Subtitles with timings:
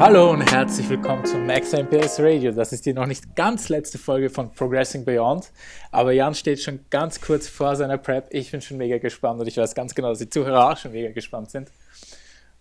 [0.00, 2.52] Hallo und herzlich willkommen zum Max MPS Radio.
[2.52, 5.52] Das ist die noch nicht ganz letzte Folge von Progressing Beyond,
[5.90, 8.28] aber Jan steht schon ganz kurz vor seiner Prep.
[8.30, 10.92] Ich bin schon mega gespannt und ich weiß ganz genau, dass die Zuhörer auch schon
[10.92, 11.70] mega gespannt sind.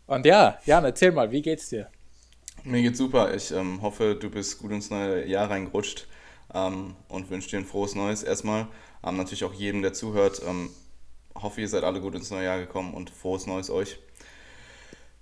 [0.05, 1.87] Und ja, Jan, erzähl mal, wie geht's dir?
[2.65, 3.33] Mir geht's super.
[3.33, 6.09] Ich ähm, hoffe, du bist gut ins neue Jahr reingerutscht
[6.53, 8.67] ähm, und wünsche dir ein frohes Neues erstmal.
[9.01, 10.41] Ähm, natürlich auch jedem, der zuhört.
[10.45, 10.71] Ähm,
[11.35, 13.97] hoffe, ihr seid alle gut ins neue Jahr gekommen und frohes Neues euch.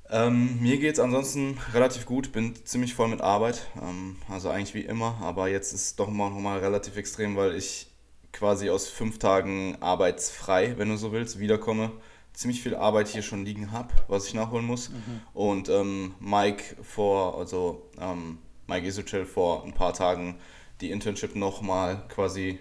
[0.10, 4.74] Ähm, mir geht es ansonsten relativ gut, bin ziemlich voll mit Arbeit, ähm, also eigentlich
[4.74, 7.88] wie immer, aber jetzt ist es doch mal nochmal relativ extrem, weil ich
[8.32, 11.92] quasi aus fünf Tagen arbeitsfrei, wenn du so willst, wiederkomme.
[12.34, 14.90] Ziemlich viel Arbeit hier schon liegen habe, was ich nachholen muss.
[14.90, 15.22] Mhm.
[15.34, 20.36] Und ähm, Mike vor, also ähm, Mike Isuchel vor ein paar Tagen
[20.80, 22.60] die Internship nochmal quasi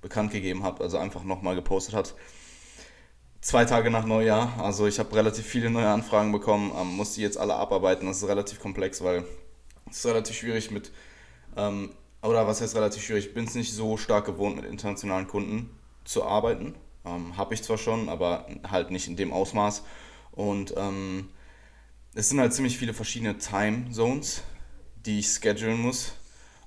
[0.00, 2.14] bekannt gegeben hat, also einfach nochmal gepostet hat
[3.46, 4.58] zwei Tage nach Neujahr.
[4.58, 8.08] Also ich habe relativ viele neue Anfragen bekommen, ähm, muss die jetzt alle abarbeiten.
[8.08, 9.22] Das ist relativ komplex, weil
[9.88, 10.90] es ist relativ schwierig mit,
[11.56, 11.90] ähm,
[12.22, 15.70] oder was heißt relativ schwierig, ich bin es nicht so stark gewohnt, mit internationalen Kunden
[16.04, 16.74] zu arbeiten.
[17.04, 19.84] Ähm, habe ich zwar schon, aber halt nicht in dem Ausmaß.
[20.32, 21.28] Und ähm,
[22.14, 24.42] es sind halt ziemlich viele verschiedene Time Zones,
[25.04, 26.14] die ich schedulen muss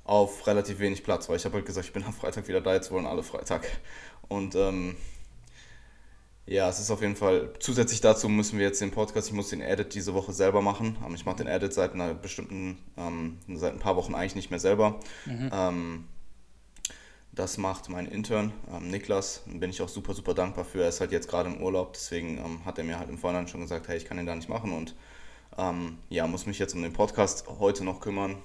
[0.06, 2.74] auf relativ wenig Platz, weil ich habe halt gesagt, ich bin am Freitag wieder da,
[2.74, 3.68] jetzt wollen alle Freitag.
[4.30, 4.96] Und ähm,
[6.50, 7.54] ja, es ist auf jeden Fall.
[7.60, 10.98] Zusätzlich dazu müssen wir jetzt den Podcast, ich muss den Edit diese Woche selber machen.
[11.06, 14.50] Ähm, ich mache den Edit seit einer bestimmten, ähm, seit ein paar Wochen eigentlich nicht
[14.50, 15.00] mehr selber.
[15.28, 15.50] Mhm.
[15.54, 16.08] Ähm,
[17.32, 19.44] das macht mein Intern, ähm, Niklas.
[19.46, 20.82] Bin ich auch super, super dankbar für.
[20.82, 23.48] Er ist halt jetzt gerade im Urlaub, deswegen ähm, hat er mir halt im Vorhinein
[23.48, 24.96] schon gesagt, hey, ich kann den da nicht machen und
[25.56, 28.38] ähm, ja, muss mich jetzt um den Podcast heute noch kümmern.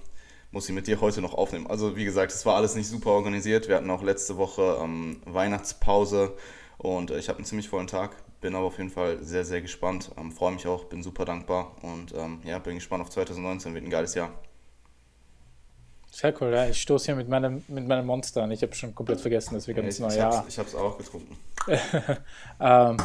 [0.50, 1.66] Muss ihn mit dir heute noch aufnehmen.
[1.68, 3.66] Also, wie gesagt, es war alles nicht super organisiert.
[3.66, 4.78] Wir hatten auch letzte Woche
[5.24, 6.34] Weihnachtspause
[6.78, 9.62] und äh, ich habe einen ziemlich vollen Tag, bin aber auf jeden Fall sehr, sehr
[9.62, 10.10] gespannt.
[10.18, 13.84] Ähm, Freue mich auch, bin super dankbar und ähm, ja, bin gespannt auf 2019, wird
[13.84, 14.30] ein geiles Jahr.
[16.10, 16.68] Sehr cool, ja.
[16.68, 18.52] Ich stoße hier mit meinem, mit meinem Monster an.
[18.52, 20.44] Ich habe schon komplett vergessen, dass wir ganz neu Jahr.
[20.48, 21.36] Ich habe es auch getrunken.
[22.60, 22.96] ähm,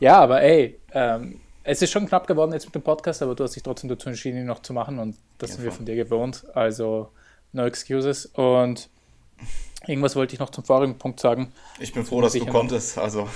[0.00, 3.44] ja, aber ey, ähm, es ist schon knapp geworden jetzt mit dem Podcast, aber du
[3.44, 5.86] hast dich trotzdem dazu entschieden, ihn noch zu machen und das ja, sind wir von
[5.86, 6.44] dir gewohnt.
[6.54, 7.10] Also
[7.52, 8.26] no excuses.
[8.26, 8.90] Und
[9.86, 11.52] Irgendwas wollte ich noch zum vorigen Punkt sagen.
[11.78, 12.98] Ich bin froh, dass du konntest.
[12.98, 13.28] Also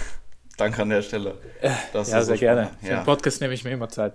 [0.57, 1.39] danke an der Stelle.
[1.63, 2.71] ja, sehr so gerne.
[2.81, 2.97] Für ja.
[3.01, 4.15] den Podcast nehme ich mir immer Zeit.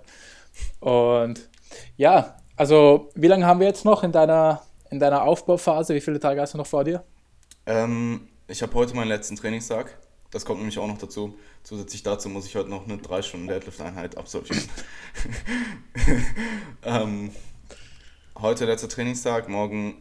[0.80, 1.48] Und
[1.96, 5.94] ja, also wie lange haben wir jetzt noch in deiner, in deiner Aufbauphase?
[5.94, 7.02] Wie viele Tage hast du noch vor dir?
[7.66, 9.98] Ähm, ich habe heute meinen letzten Trainingstag.
[10.30, 11.38] Das kommt nämlich auch noch dazu.
[11.62, 14.62] Zusätzlich dazu muss ich heute noch eine 3 Stunden Deadlift-Einheit absolvieren.
[16.84, 17.30] ähm,
[18.38, 19.96] heute letzter Trainingstag, morgen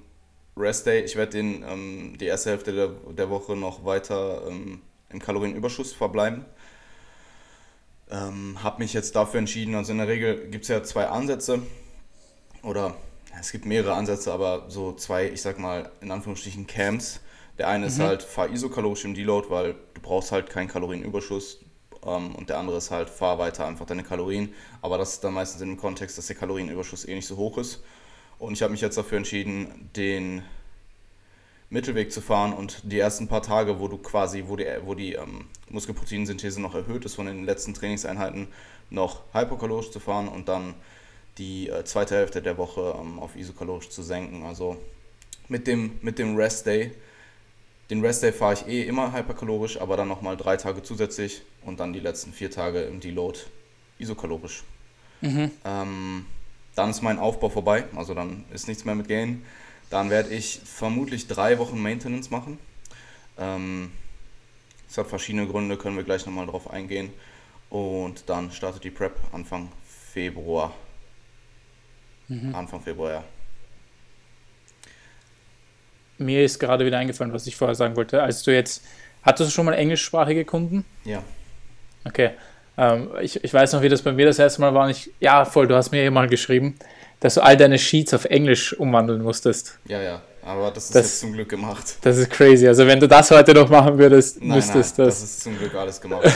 [0.57, 1.01] Rest Day.
[1.01, 5.93] Ich werde den ähm, die erste Hälfte der, der Woche noch weiter ähm, im Kalorienüberschuss
[5.93, 6.45] verbleiben.
[8.09, 11.61] Ähm, habe mich jetzt dafür entschieden, also in der Regel gibt es ja zwei Ansätze
[12.63, 12.95] oder
[13.39, 17.19] es gibt mehrere Ansätze, aber so zwei, ich sag mal, in Anführungsstrichen Camps.
[17.57, 17.91] Der eine mhm.
[17.91, 21.59] ist halt, fahr isokalorisch im Deload, weil du brauchst halt keinen Kalorienüberschuss.
[22.05, 24.53] Ähm, und der andere ist halt, fahr weiter einfach deine Kalorien.
[24.81, 27.57] Aber das ist dann meistens in dem Kontext, dass der Kalorienüberschuss eh nicht so hoch
[27.57, 27.83] ist.
[28.39, 30.43] Und ich habe mich jetzt dafür entschieden, den
[31.69, 35.13] Mittelweg zu fahren und die ersten paar Tage, wo du quasi, wo die, wo die
[35.13, 38.47] ähm, Muskelproteinsynthese noch erhöht ist von den letzten Trainingseinheiten,
[38.89, 40.75] noch hypokalorisch zu fahren und dann
[41.37, 44.43] die äh, zweite Hälfte der Woche ähm, auf isokalorisch zu senken.
[44.43, 44.77] Also
[45.49, 46.91] mit dem, mit dem Rest Day.
[47.89, 51.79] Den Rest Day fahre ich eh immer hyperkalorisch, aber dann nochmal drei Tage zusätzlich und
[51.79, 53.39] dann die letzten vier Tage im Deload
[53.99, 54.63] isokalorisch.
[55.21, 55.51] Mhm.
[55.65, 56.25] Ähm,
[56.77, 59.43] dann ist mein Aufbau vorbei, also dann ist nichts mehr mit Gain.
[59.89, 62.59] Dann werde ich vermutlich drei Wochen Maintenance machen.
[63.39, 63.91] Ähm,
[64.87, 67.11] es hat verschiedene Gründe, können wir gleich nochmal drauf eingehen.
[67.71, 69.71] Und dann startet die Prep Anfang
[70.13, 70.71] Februar.
[72.27, 72.53] Mhm.
[72.53, 73.23] Anfang Februar, ja.
[76.19, 78.21] Mir ist gerade wieder eingefallen, was ich vorher sagen wollte.
[78.21, 78.85] Als du jetzt,
[79.23, 80.85] hattest du schon mal englischsprachige Kunden?
[81.05, 81.23] Ja.
[82.05, 82.31] Okay.
[82.77, 84.85] Ähm, ich, ich weiß noch, wie das bei mir das erste Mal war.
[84.85, 86.75] Und ich, ja, voll, du hast mir eh mal geschrieben
[87.19, 89.79] dass du all deine Sheets auf Englisch umwandeln musstest.
[89.85, 91.97] Ja, ja, aber das ist das, jetzt zum Glück gemacht.
[92.01, 92.67] Das ist crazy.
[92.67, 95.21] Also wenn du das heute noch machen würdest, nein, müsstest nein, das.
[95.21, 96.23] Das ist zum Glück alles gemacht.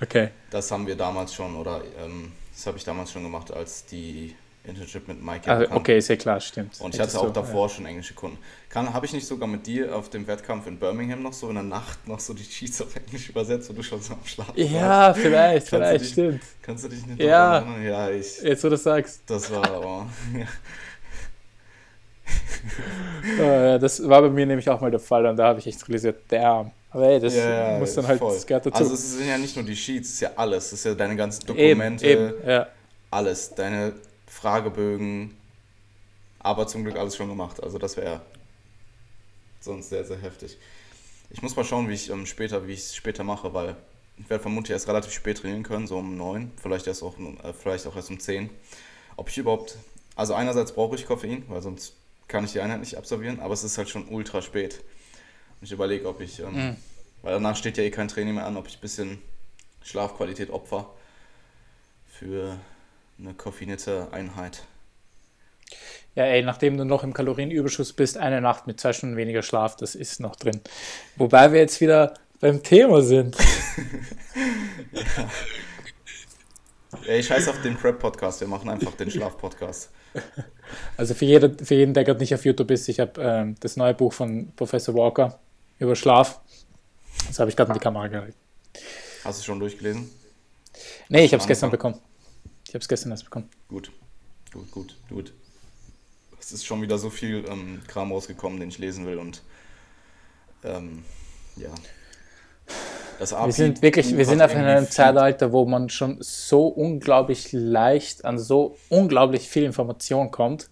[0.00, 0.28] Äh, okay.
[0.50, 4.34] Das haben wir damals schon, oder ähm, das habe ich damals schon gemacht, als die
[4.68, 5.50] Internship mit Mike.
[5.50, 6.80] Also, okay, ist ja klar, stimmt.
[6.80, 7.74] Und ich hatte auch so, davor ja.
[7.74, 8.38] schon englische Kunden.
[8.74, 11.64] habe ich nicht sogar mit dir auf dem Wettkampf in Birmingham noch so in der
[11.64, 14.88] Nacht noch so die Cheats auf Englisch übersetzt, wo du schon so am Schlafen Ja,
[14.88, 15.20] warst?
[15.20, 16.42] vielleicht, vielleicht, dich, stimmt.
[16.62, 17.82] Kannst du dich nicht ja, erinnern?
[17.84, 18.42] Ja, ich.
[18.42, 19.22] Jetzt, wo du sagst.
[19.26, 20.06] Das war aber.
[23.40, 25.88] oh, das war bei mir nämlich auch mal der Fall und da habe ich echt
[25.88, 26.70] realisiert, damn.
[26.90, 28.34] Aber ey, das ja, muss dann halt, voll.
[28.34, 28.78] das gehört dazu.
[28.78, 30.66] Also es sind ja nicht nur die Sheets, es ist ja alles.
[30.66, 32.66] Es ist ja deine ganzen Dokumente, eben, eben, ja.
[33.10, 33.54] alles.
[33.54, 33.92] Deine
[34.38, 35.36] Fragebögen,
[36.38, 37.62] aber zum Glück alles schon gemacht.
[37.62, 38.20] Also das wäre
[39.60, 40.56] sonst sehr, sehr heftig.
[41.30, 43.76] Ich muss mal schauen, wie ich ähm, später, wie ich es später mache, weil
[44.16, 47.52] ich werde vermutlich erst relativ spät trainieren können, so um 9, vielleicht erst auch, äh,
[47.52, 48.48] vielleicht auch erst um 10.
[49.16, 49.76] Ob ich überhaupt,
[50.14, 51.94] also einerseits brauche ich Koffein, weil sonst
[52.28, 54.82] kann ich die Einheit nicht absolvieren, aber es ist halt schon ultra spät.
[55.60, 56.76] Ich überlege, ob ich, ähm, mhm.
[57.22, 59.18] weil danach steht ja eh kein Training mehr an, ob ich ein bisschen
[59.82, 60.88] Schlafqualität opfer
[62.06, 62.58] für
[63.18, 64.62] eine koffinierte Einheit.
[66.14, 69.76] Ja, ey, nachdem du noch im Kalorienüberschuss bist, eine Nacht mit zwei Stunden weniger Schlaf,
[69.76, 70.60] das ist noch drin.
[71.16, 73.36] Wobei wir jetzt wieder beim Thema sind.
[74.92, 75.30] ja.
[77.06, 79.90] Ey, scheiß auf den Prep-Podcast, wir machen einfach den Schlaf-Podcast.
[80.96, 83.76] Also für, jeder, für jeden, der gerade nicht auf YouTube ist, ich habe ähm, das
[83.76, 85.38] neue Buch von Professor Walker
[85.78, 86.40] über Schlaf.
[87.26, 88.34] Das habe ich gerade in die Kamera gehalten.
[89.24, 90.10] Hast du schon durchgelesen?
[91.08, 92.00] Nee, ich habe es gestern bekommen.
[92.68, 93.48] Ich habe es gestern erst bekommen.
[93.68, 93.90] Gut,
[94.52, 95.32] gut, gut, gut.
[96.38, 99.42] Es ist schon wieder so viel ähm, Kram rausgekommen, den ich lesen will und
[100.62, 101.02] ähm,
[101.56, 101.70] ja.
[103.18, 108.26] Das wir sind wirklich, wir sind auf einem Zeitalter, wo man schon so unglaublich leicht
[108.26, 110.68] an so unglaublich viel Information kommt,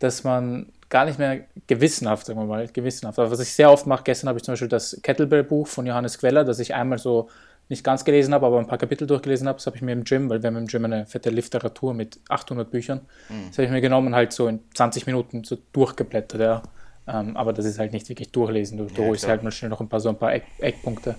[0.00, 3.18] dass man gar nicht mehr gewissenhaft, sagen wir mal, gewissenhaft.
[3.20, 6.18] Aber was ich sehr oft mache, gestern habe ich zum Beispiel das Kettlebell-Buch von Johannes
[6.18, 7.28] Queller, das ich einmal so
[7.68, 9.56] nicht ganz gelesen habe, aber ein paar Kapitel durchgelesen habe.
[9.56, 12.20] Das habe ich mir im Gym, weil wir haben im Gym eine fette Literatur mit
[12.28, 13.00] 800 Büchern.
[13.28, 13.48] Mhm.
[13.48, 16.62] Das habe ich mir genommen, halt so in 20 Minuten so durchgeblättert, ja.
[17.08, 18.78] Ähm, aber das ist halt nicht wirklich durchlesen.
[18.78, 21.16] Du, du ja, holst halt mal schnell noch ein paar so ein paar Eck, Eckpunkte.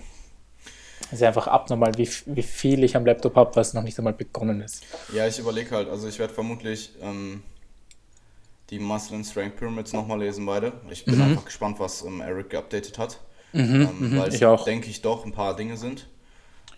[1.10, 4.12] Es ist einfach abnormal, wie, wie viel ich am Laptop habe, was noch nicht einmal
[4.12, 4.84] begonnen ist.
[5.14, 7.42] Ja, ich überlege halt, also ich werde vermutlich ähm,
[8.70, 10.72] die Muscle and Strength Pyramids nochmal lesen, beide.
[10.90, 11.22] Ich bin mhm.
[11.22, 13.20] einfach gespannt, was ähm, Eric geupdatet hat.
[13.52, 16.06] Mhm, ähm, mhm, weil es, denke ich, doch ein paar Dinge sind.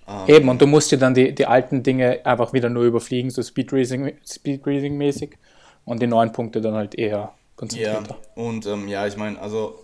[0.08, 3.30] Ähm, Eben, und du musst dir dann die, die alten Dinge einfach wieder nur überfliegen,
[3.30, 5.38] so Speedreading Speed mäßig
[5.84, 8.18] und die neuen Punkte dann halt eher konzentrierter.
[8.36, 9.78] Ja, und ähm, ja, ich meine, also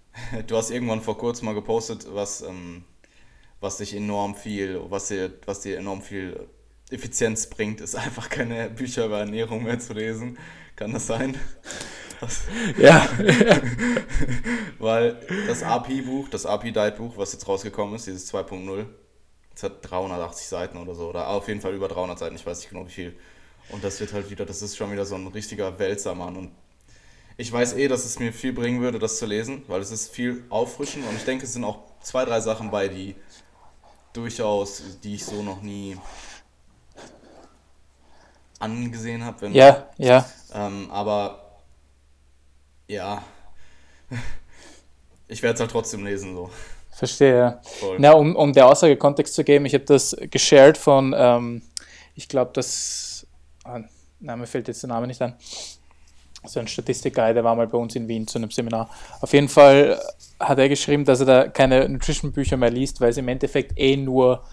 [0.46, 2.84] du hast irgendwann vor kurzem mal gepostet, was, ähm,
[3.60, 6.48] was dich enorm viel, was dir, was dir enorm viel
[6.90, 10.38] Effizienz bringt, ist einfach keine Bücher über Ernährung mehr zu lesen.
[10.76, 11.36] Kann das sein?
[12.78, 13.08] Ja.
[14.78, 18.84] Weil das AP-Buch, das AP-Diet-Buch, was jetzt rausgekommen ist, dieses 2.0,
[19.54, 22.58] es hat 380 Seiten oder so, oder auf jeden Fall über 300 Seiten, ich weiß
[22.58, 23.16] nicht genau wie viel.
[23.68, 26.36] Und das wird halt wieder, das ist schon wieder so ein richtiger Wälzer, Mann.
[26.36, 26.52] Und
[27.36, 30.12] ich weiß eh, dass es mir viel bringen würde, das zu lesen, weil es ist
[30.12, 33.14] viel auffrischend und ich denke, es sind auch zwei, drei Sachen bei, die
[34.12, 35.96] durchaus, die ich so noch nie
[38.58, 39.48] angesehen habe.
[39.48, 40.30] Ja, ja.
[40.52, 41.58] Ähm, aber
[42.86, 43.24] ja,
[45.28, 46.50] ich werde es halt trotzdem lesen so.
[46.92, 47.58] Verstehe.
[47.62, 47.96] Voll.
[47.98, 51.62] Na, um, um der Aussage Kontext zu geben, ich habe das geshared von, ähm,
[52.14, 53.26] ich glaube, das,
[53.64, 53.80] ah,
[54.20, 55.34] na, mir fällt jetzt der Name nicht an,
[56.44, 58.90] so ein Statistikguy, der war mal bei uns in Wien zu einem Seminar.
[59.20, 60.00] Auf jeden Fall
[60.38, 63.96] hat er geschrieben, dass er da keine Nutrition-Bücher mehr liest, weil es im Endeffekt eh
[63.96, 64.44] nur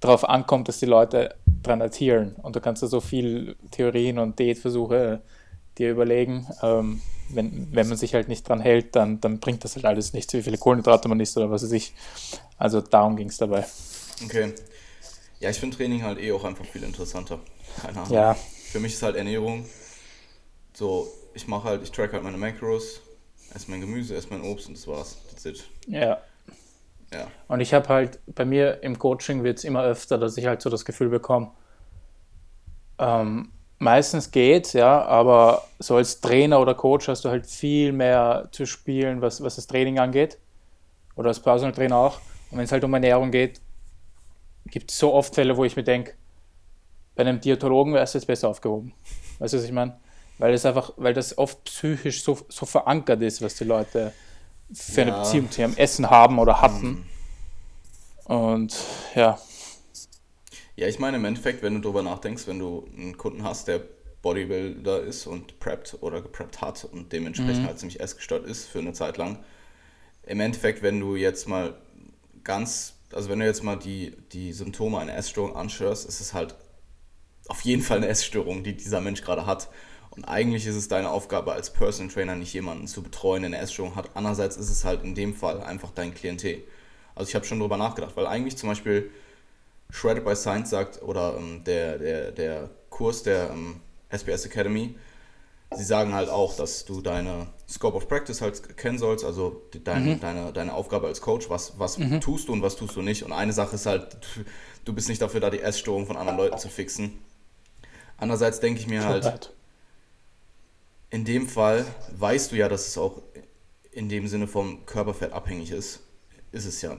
[0.00, 2.34] darauf ankommt, dass die Leute dran adhieren.
[2.42, 5.22] Und du kannst da so viel Theorien und Diätversuche
[5.78, 6.46] dir überlegen.
[6.62, 10.12] Ähm, wenn, wenn man sich halt nicht dran hält, dann, dann bringt das halt alles
[10.12, 11.92] nichts, wie viele Kohlenhydrate man isst oder was weiß ich.
[12.56, 13.66] Also darum ging es dabei.
[14.24, 14.54] Okay.
[15.40, 17.38] Ja, ich finde Training halt eh auch einfach viel interessanter.
[17.82, 18.12] Keine Ahnung.
[18.12, 18.34] Ja.
[18.34, 19.64] Für mich ist halt Ernährung
[20.78, 23.00] so, ich mache halt, ich track halt meine Macros,
[23.52, 25.16] esse mein Gemüse, esse mein Obst und das war's.
[25.28, 25.64] That's it.
[25.88, 26.18] Ja.
[27.12, 27.26] Ja.
[27.48, 30.62] Und ich habe halt, bei mir im Coaching wird es immer öfter, dass ich halt
[30.62, 31.50] so das Gefühl bekomme,
[32.98, 38.48] ähm, meistens geht's, ja, aber so als Trainer oder Coach hast du halt viel mehr
[38.52, 40.38] zu spielen, was, was das Training angeht.
[41.16, 42.20] Oder als Personal Trainer auch.
[42.50, 43.60] Und wenn es halt um Ernährung geht,
[44.66, 46.14] gibt es so oft Fälle, wo ich mir denke,
[47.14, 48.92] bei einem Diätologen wärst du jetzt besser aufgehoben.
[49.38, 49.96] Weißt du, was ich meine?
[50.38, 54.12] Weil das einfach, weil das oft psychisch so, so verankert ist, was die Leute
[54.72, 55.06] für ja.
[55.08, 57.04] eine Beziehung zu ihrem Essen haben oder hatten.
[58.26, 58.34] Mhm.
[58.36, 58.76] Und
[59.14, 59.38] ja.
[60.78, 63.82] Ja, ich meine, im Endeffekt, wenn du darüber nachdenkst, wenn du einen Kunden hast, der
[64.22, 67.66] Bodybuilder ist und preppt oder gepreppt hat und dementsprechend mhm.
[67.66, 69.40] halt ziemlich essgestört ist für eine Zeit lang.
[70.22, 71.74] Im Endeffekt, wenn du jetzt mal
[72.44, 76.54] ganz, also wenn du jetzt mal die, die Symptome einer Essstörung anschaust, ist es halt
[77.48, 79.70] auf jeden Fall eine Essstörung, die dieser Mensch gerade hat.
[80.10, 83.58] Und eigentlich ist es deine Aufgabe als Personal Trainer, nicht jemanden zu betreuen, der eine
[83.58, 84.10] Essstörung hat.
[84.14, 86.62] Andererseits ist es halt in dem Fall einfach dein Klientel.
[87.16, 89.10] Also ich habe schon darüber nachgedacht, weil eigentlich zum Beispiel
[89.90, 93.80] Shredded by Science sagt, oder ähm, der, der, der Kurs der ähm,
[94.10, 94.96] SBS Academy,
[95.74, 100.04] sie sagen halt auch, dass du deine Scope of Practice halt kennen sollst, also dein,
[100.04, 100.20] mhm.
[100.20, 102.20] deine, deine Aufgabe als Coach, was, was mhm.
[102.20, 103.22] tust du und was tust du nicht.
[103.22, 104.18] Und eine Sache ist halt,
[104.84, 107.18] du bist nicht dafür da, die Essstörung von anderen Leuten zu fixen.
[108.16, 109.52] Andererseits denke ich mir halt,
[111.10, 111.84] in dem Fall
[112.16, 113.22] weißt du ja, dass es auch
[113.92, 116.00] in dem Sinne vom Körperfett abhängig ist.
[116.52, 116.96] Ist es ja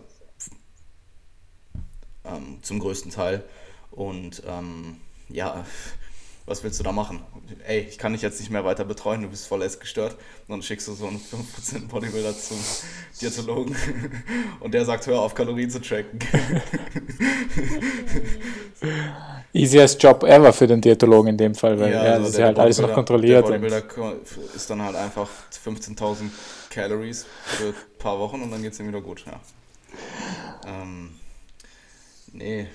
[2.25, 3.43] ähm, zum größten Teil.
[3.91, 4.97] Und ähm,
[5.29, 5.65] ja,
[6.49, 7.21] was willst du da machen?
[7.67, 10.13] Ey, ich kann dich jetzt nicht mehr weiter betreuen, du bist voll gestört.
[10.47, 12.57] Und dann schickst du so einen 5% Bodybuilder zum
[13.21, 13.75] Diätologen
[14.59, 16.17] und der sagt, hör auf, Kalorien zu tracken.
[19.53, 22.45] Easiest Job ever für den Diätologen in dem Fall, weil ja, also das ist ja
[22.45, 23.47] halt alles noch kontrolliert.
[23.47, 23.83] Der Bodybuilder
[24.55, 25.29] ist dann halt einfach
[25.65, 26.29] 15.000
[26.71, 29.23] Calories für ein paar Wochen und dann geht es ihm wieder gut.
[29.25, 29.39] Ja.
[30.67, 31.18] Ähm,
[32.33, 32.67] nee,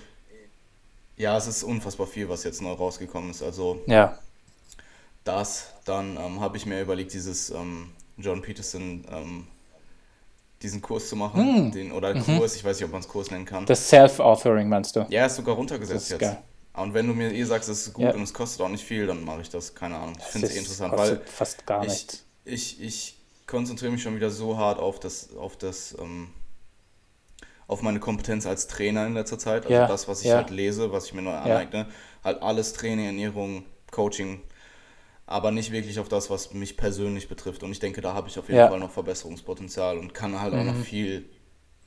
[1.16, 3.42] ja, es ist unfassbar viel, was jetzt neu rausgekommen ist.
[3.42, 4.18] Also ja.
[5.24, 9.46] das, dann ähm, habe ich mir überlegt, dieses ähm, John Peterson, ähm,
[10.62, 11.68] diesen Kurs zu machen.
[11.68, 11.72] Mm.
[11.72, 12.22] Den, oder mhm.
[12.24, 13.66] Kurs, ich weiß nicht, ob man es Kurs nennen kann.
[13.66, 15.06] Das Self-Authoring meinst du?
[15.08, 16.20] Ja, ist sogar runtergesetzt jetzt.
[16.20, 16.38] Geil.
[16.74, 18.14] Und wenn du mir eh sagst, es ist gut ja.
[18.14, 19.74] und es kostet auch nicht viel, dann mache ich das.
[19.74, 20.16] Keine Ahnung.
[20.18, 22.24] Ich finde es eh interessant, weil fast gar nicht.
[22.44, 26.28] Ich, ich, ich konzentriere mich schon wieder so hart auf das, auf das ähm,
[27.66, 29.64] auf meine Kompetenz als Trainer in letzter Zeit.
[29.64, 30.36] Also ja, das, was ich ja.
[30.36, 31.80] halt lese, was ich mir neu aneigne.
[31.80, 31.86] Ja.
[32.24, 34.40] Halt alles Training, Ernährung, Coaching,
[35.26, 37.62] aber nicht wirklich auf das, was mich persönlich betrifft.
[37.62, 40.60] Und ich denke, da habe ich auf jeden Fall noch Verbesserungspotenzial und kann halt mhm.
[40.60, 41.24] auch noch viel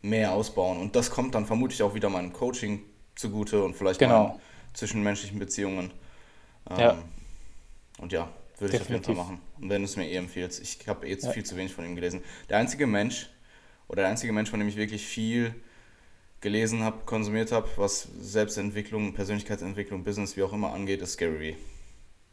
[0.01, 0.79] mehr ausbauen.
[0.79, 2.81] Und das kommt dann vermutlich auch wieder meinem Coaching
[3.15, 4.27] zugute und vielleicht genau.
[4.29, 4.39] meinen
[4.73, 5.91] zwischenmenschlichen Beziehungen.
[6.69, 6.97] Ähm, ja.
[7.99, 8.29] Und ja,
[8.59, 9.39] würde ich auf jeden Fall machen.
[9.59, 10.61] Und wenn du es mir eh empfiehlst.
[10.61, 12.23] Ich habe eh viel zu wenig von ihm gelesen.
[12.49, 13.29] Der einzige Mensch,
[13.87, 15.55] oder der einzige Mensch, von dem ich wirklich viel
[16.41, 21.57] gelesen habe, konsumiert habe, was Selbstentwicklung, Persönlichkeitsentwicklung, Business, wie auch immer angeht, ist Gary Vee.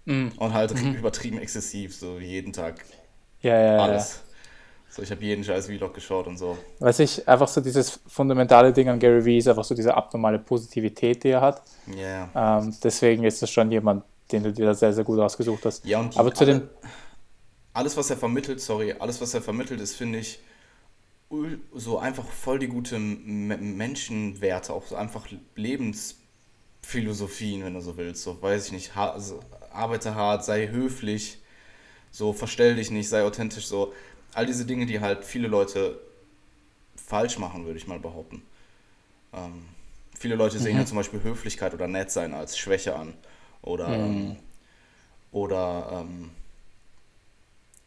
[0.05, 0.29] Mm.
[0.37, 0.95] Und halt mhm.
[0.95, 2.85] übertrieben exzessiv, so jeden Tag.
[3.41, 4.17] Ja, ja, Alles.
[4.17, 4.35] Ja.
[4.95, 6.57] So, ich habe jeden scheiß Vlog geschaut und so.
[6.79, 10.39] Weiß ich, einfach so dieses fundamentale Ding an Gary Vee ist einfach so diese abnormale
[10.39, 11.63] Positivität, die er hat.
[11.89, 12.31] Ja.
[12.33, 12.61] Yeah.
[12.61, 15.85] Ähm, deswegen ist das schon jemand, den du dir da sehr, sehr gut ausgesucht hast.
[15.85, 16.69] Ja, und Aber zu alle, dem.
[17.73, 20.39] Alles, was er vermittelt, sorry, alles, was er vermittelt, ist, finde ich,
[21.73, 25.27] so einfach voll die gute Menschenwerte, auch so einfach
[25.57, 28.23] Lebensphilosophien, wenn du so willst.
[28.23, 29.41] So, weiß ich nicht, ha also,
[29.73, 31.39] arbeite hart, sei höflich,
[32.11, 33.93] so verstell dich nicht, sei authentisch, so.
[34.33, 36.01] All diese Dinge, die halt viele Leute
[36.97, 38.43] falsch machen, würde ich mal behaupten.
[39.33, 39.65] Ähm,
[40.19, 40.81] viele Leute sehen mhm.
[40.81, 43.15] ja zum Beispiel Höflichkeit oder nett sein als Schwäche an.
[43.63, 43.95] Oder, mhm.
[43.95, 44.37] ähm,
[45.33, 46.31] oder ähm,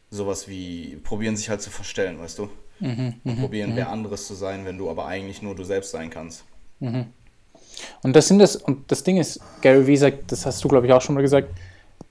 [0.10, 2.50] sowas wie probieren sich halt zu verstellen, weißt du?
[2.80, 3.94] Mhm, und mhm, probieren, wer mhm.
[3.94, 6.44] anderes zu sein, wenn du aber eigentlich nur du selbst sein kannst.
[6.80, 7.08] Mhm.
[8.04, 10.88] Und das sind das, und das Ding ist, Gary Vee sagt, das hast du, glaube
[10.88, 11.50] ich, auch schon mal gesagt,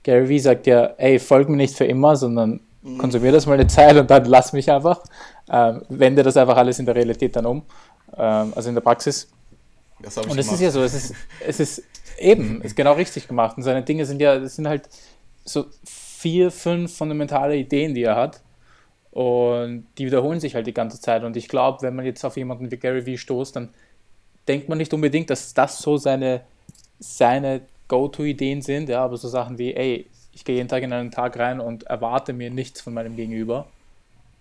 [0.03, 2.61] Gary Vee sagt ja, ey, folg mir nicht für immer, sondern
[2.97, 5.01] konsumier das mal eine Zeit und dann lass mich einfach.
[5.49, 7.63] Ähm, wende das einfach alles in der Realität dann um,
[8.15, 9.27] ähm, also in der Praxis.
[9.99, 11.13] und es ist ja so, es ist,
[11.45, 11.83] es ist
[12.17, 13.57] eben, ist genau richtig gemacht.
[13.57, 14.89] Und seine Dinge sind ja, das sind halt
[15.43, 18.41] so vier, fünf fundamentale Ideen, die er hat.
[19.17, 21.23] Und die wiederholen sich halt die ganze Zeit.
[21.23, 23.69] Und ich glaube, wenn man jetzt auf jemanden wie Gary Vee stoßt, dann
[24.47, 26.41] denkt man nicht unbedingt, dass das so seine,
[26.99, 31.09] seine Go-To-Ideen sind, ja, aber so Sachen wie, ey, ich gehe jeden Tag in einen
[31.09, 33.65] Tag rein und erwarte mir nichts von meinem Gegenüber,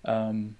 [0.04, 0.56] ähm,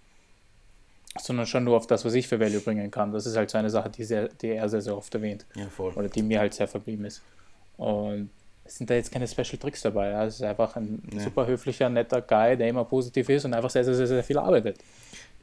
[1.18, 3.12] sondern schon nur auf das, was ich für Value bringen kann.
[3.12, 5.44] Das ist halt so eine Sache, die, sehr, die er sehr, sehr oft erwähnt.
[5.56, 5.92] Ja, voll.
[5.92, 7.20] Oder die mir halt sehr verblieben ist.
[7.76, 8.30] Und
[8.66, 10.10] es sind da jetzt keine Special Tricks dabei.
[10.10, 10.24] Ja.
[10.24, 11.20] Es ist einfach ein ja.
[11.20, 14.38] super höflicher, netter Guy, der immer positiv ist und einfach sehr, sehr, sehr, sehr viel
[14.38, 14.78] arbeitet.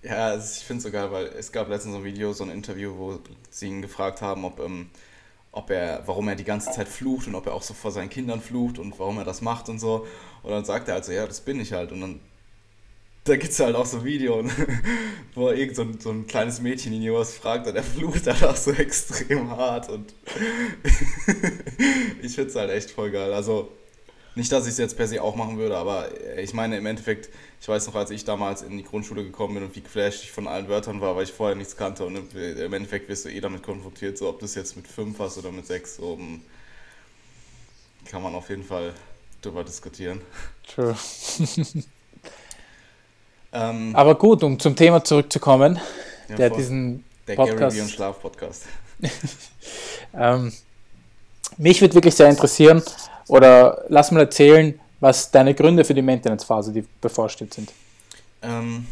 [0.02, 2.44] Ja, also ich finde es so geil, weil es gab letztens so ein Video, so
[2.44, 4.90] ein Interview, wo sie ihn gefragt haben, ob, ähm,
[5.54, 8.10] ob er, warum er die ganze Zeit flucht und ob er auch so vor seinen
[8.10, 10.06] Kindern flucht und warum er das macht und so.
[10.42, 11.94] Und dann sagt er also, ja, das bin ich halt.
[11.94, 12.20] Und dann
[13.26, 14.44] da gibt es halt auch so ein Video,
[15.36, 18.44] wo irgend so ein, so ein kleines Mädchen ihn was fragt und er flucht halt
[18.44, 20.14] auch so extrem hart und
[22.22, 23.34] ich finde es halt echt voll geil.
[23.34, 23.72] Also
[24.36, 27.30] nicht, dass ich es jetzt per se auch machen würde, aber ich meine im Endeffekt,
[27.62, 30.32] ich weiß noch, als ich damals in die Grundschule gekommen bin und wie geflasht ich
[30.32, 33.40] von allen Wörtern war, weil ich vorher nichts kannte und im Endeffekt wirst du eh
[33.40, 36.42] damit konfrontiert, so ob du es jetzt mit fünf hast oder mit sechs, so hm,
[38.06, 38.94] kann man auf jeden Fall
[39.42, 40.22] drüber diskutieren.
[40.68, 40.96] True.
[43.54, 45.80] Ähm, Aber gut, um zum Thema zurückzukommen,
[46.28, 47.60] ja, der diesen der Podcast.
[47.60, 48.66] Gary und Schlaf Podcast.
[50.14, 50.52] ähm,
[51.58, 52.82] mich würde wirklich sehr interessieren,
[53.28, 57.72] oder lass mal erzählen, was deine Gründe für die Maintenance-Phase, die bevorsteht, sind.
[58.42, 58.88] Ähm,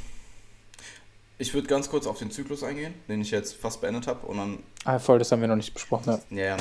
[1.37, 4.27] ich würde ganz kurz auf den Zyklus eingehen, den ich jetzt fast beendet habe.
[4.27, 6.19] Und dann ah, voll, das haben wir noch nicht besprochen.
[6.29, 6.57] Ja, ja.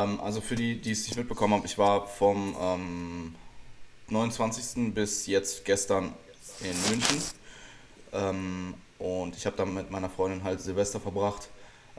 [0.00, 3.34] Ähm, also für die, die es nicht mitbekommen haben, ich war vom ähm,
[4.08, 4.94] 29.
[4.94, 6.14] bis jetzt gestern
[6.60, 7.20] in München
[8.12, 11.48] ähm, und ich habe dann mit meiner Freundin halt Silvester verbracht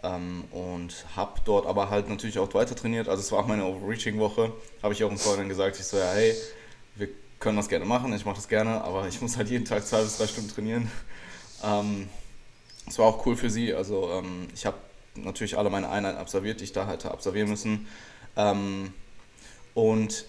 [0.03, 3.07] ähm, und habe dort aber halt natürlich auch weiter trainiert.
[3.07, 4.51] Also es war auch meine Overreaching-Woche.
[4.83, 6.35] Habe ich auch im Vorhinein gesagt, ich so, ja, hey,
[6.95, 9.85] wir können das gerne machen, ich mache das gerne, aber ich muss halt jeden Tag
[9.85, 10.91] zwei bis drei Stunden trainieren.
[11.63, 12.07] Ähm,
[12.85, 13.73] das war auch cool für sie.
[13.73, 14.77] Also ähm, ich habe
[15.15, 17.87] natürlich alle meine Einheiten absolviert, die ich da hätte absolvieren müssen.
[18.35, 18.93] Ähm,
[19.73, 20.25] und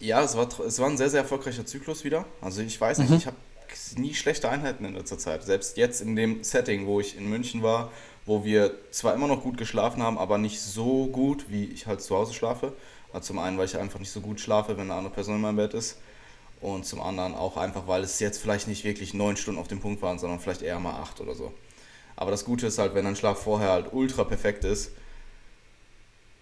[0.00, 2.24] ja, es war, es war ein sehr, sehr erfolgreicher Zyklus wieder.
[2.40, 3.16] Also ich weiß nicht, mhm.
[3.16, 3.36] ich habe
[3.96, 5.42] nie schlechte Einheiten in letzter Zeit.
[5.42, 7.90] Selbst jetzt in dem Setting, wo ich in München war,
[8.26, 12.02] wo wir zwar immer noch gut geschlafen haben, aber nicht so gut, wie ich halt
[12.02, 12.72] zu Hause schlafe.
[13.12, 15.40] Also zum einen, weil ich einfach nicht so gut schlafe, wenn eine andere Person in
[15.40, 15.98] meinem Bett ist.
[16.60, 19.80] Und zum anderen auch einfach, weil es jetzt vielleicht nicht wirklich neun Stunden auf dem
[19.80, 21.52] Punkt waren, sondern vielleicht eher mal acht oder so.
[22.16, 24.90] Aber das Gute ist halt, wenn dein Schlaf vorher halt ultra perfekt ist,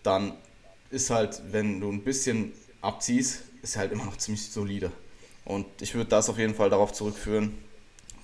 [0.02, 0.32] dann
[0.90, 4.90] ist halt, wenn du ein bisschen abziehst, ist halt immer noch ziemlich solide.
[5.46, 7.56] Und ich würde das auf jeden Fall darauf zurückführen,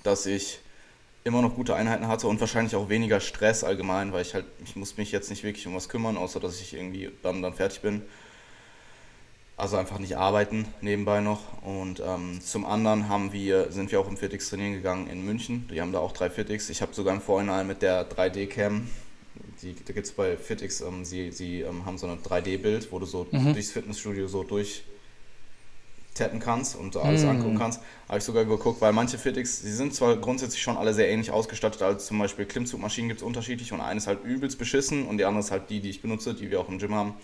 [0.03, 0.59] dass ich
[1.25, 4.75] immer noch gute Einheiten hatte und wahrscheinlich auch weniger Stress allgemein, weil ich halt, ich
[4.75, 7.81] muss mich jetzt nicht wirklich um was kümmern, außer dass ich irgendwie dann, dann fertig
[7.81, 8.03] bin.
[9.57, 11.63] Also einfach nicht arbeiten nebenbei noch.
[11.63, 15.69] Und ähm, zum anderen haben wir, sind wir auch im Fitix trainieren gegangen in München.
[15.73, 16.69] Die haben da auch drei Fitix.
[16.71, 18.89] Ich habe sogar im Vorhinein mit der 3D-Cam,
[19.87, 23.07] da gibt es bei Fitix, ähm, sie, sie ähm, haben so ein 3D-Bild, wo du
[23.07, 23.53] so mhm.
[23.53, 24.83] durchs Fitnessstudio so durch
[26.15, 27.29] tappen kannst und alles mm.
[27.29, 27.81] angucken kannst.
[28.09, 31.31] Habe ich sogar geguckt, weil manche Fitix, die sind zwar grundsätzlich schon alle sehr ähnlich
[31.31, 35.19] ausgestattet, als zum Beispiel Klimmzugmaschinen gibt es unterschiedlich und eine ist halt übelst beschissen und
[35.19, 37.15] die andere ist halt die, die ich benutze, die wir auch im Gym haben.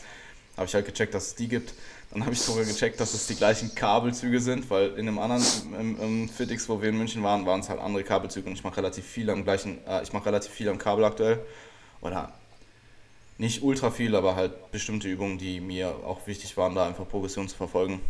[0.57, 1.73] Habe ich halt gecheckt, dass es die gibt.
[2.11, 5.45] Dann habe ich sogar gecheckt, dass es die gleichen Kabelzüge sind, weil in einem anderen
[5.79, 8.65] im, im Fitix, wo wir in München waren, waren es halt andere Kabelzüge und ich
[8.65, 11.39] mache relativ viel am gleichen, äh, ich mache relativ viel am Kabel aktuell.
[12.01, 12.33] Oder
[13.37, 17.47] nicht ultra viel, aber halt bestimmte Übungen, die mir auch wichtig waren, da einfach Progression
[17.49, 18.01] zu verfolgen.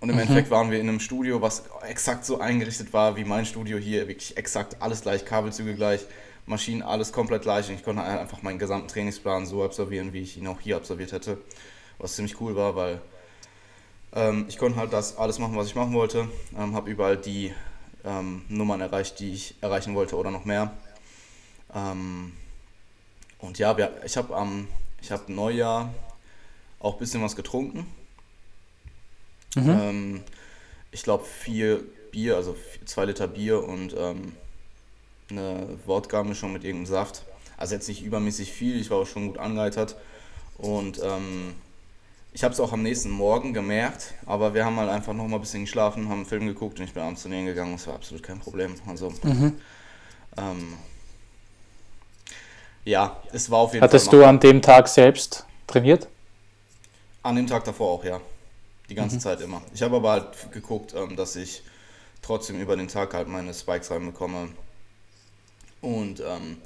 [0.00, 0.22] Und im mhm.
[0.22, 4.06] Endeffekt waren wir in einem Studio, was exakt so eingerichtet war wie mein Studio hier.
[4.06, 6.06] Wirklich exakt alles gleich, Kabelzüge gleich,
[6.46, 7.68] Maschinen, alles komplett gleich.
[7.68, 11.12] Und ich konnte einfach meinen gesamten Trainingsplan so absolvieren, wie ich ihn auch hier absolviert
[11.12, 11.38] hätte.
[11.98, 13.00] Was ziemlich cool war, weil
[14.14, 16.28] ähm, ich konnte halt das alles machen, was ich machen wollte.
[16.56, 17.52] Ähm, habe überall die
[18.04, 20.72] ähm, Nummern erreicht, die ich erreichen wollte oder noch mehr.
[21.74, 22.32] Ähm,
[23.40, 24.68] und ja, wir, ich habe am
[25.00, 25.92] ich hab Neujahr
[26.78, 27.86] auch ein bisschen was getrunken
[29.54, 29.70] Mhm.
[29.70, 30.20] Ähm,
[30.90, 31.80] ich glaube vier
[32.10, 34.32] Bier, also zwei Liter Bier und ähm,
[35.30, 37.22] eine Wodka-Mischung mit irgendeinem Saft.
[37.56, 39.96] Also jetzt nicht übermäßig viel, ich war auch schon gut angeheitert.
[40.56, 41.54] Und ähm,
[42.32, 45.36] ich habe es auch am nächsten Morgen gemerkt, aber wir haben halt einfach noch mal
[45.36, 47.72] ein bisschen geschlafen, haben einen Film geguckt und ich bin abends trainieren gegangen.
[47.72, 48.74] Das war absolut kein Problem.
[48.86, 49.58] Also, mhm.
[50.36, 50.74] ähm,
[52.84, 54.20] ja, es war auf jeden Hattest Fall.
[54.20, 56.08] Hattest du an dem Tag selbst trainiert?
[57.22, 58.20] An dem Tag davor auch, ja.
[58.88, 59.20] Die ganze mhm.
[59.20, 59.62] Zeit immer.
[59.74, 61.62] Ich habe aber halt geguckt, ähm, dass ich
[62.22, 64.48] trotzdem über den Tag halt meine Spikes reinbekomme.
[65.80, 66.58] Und ähm,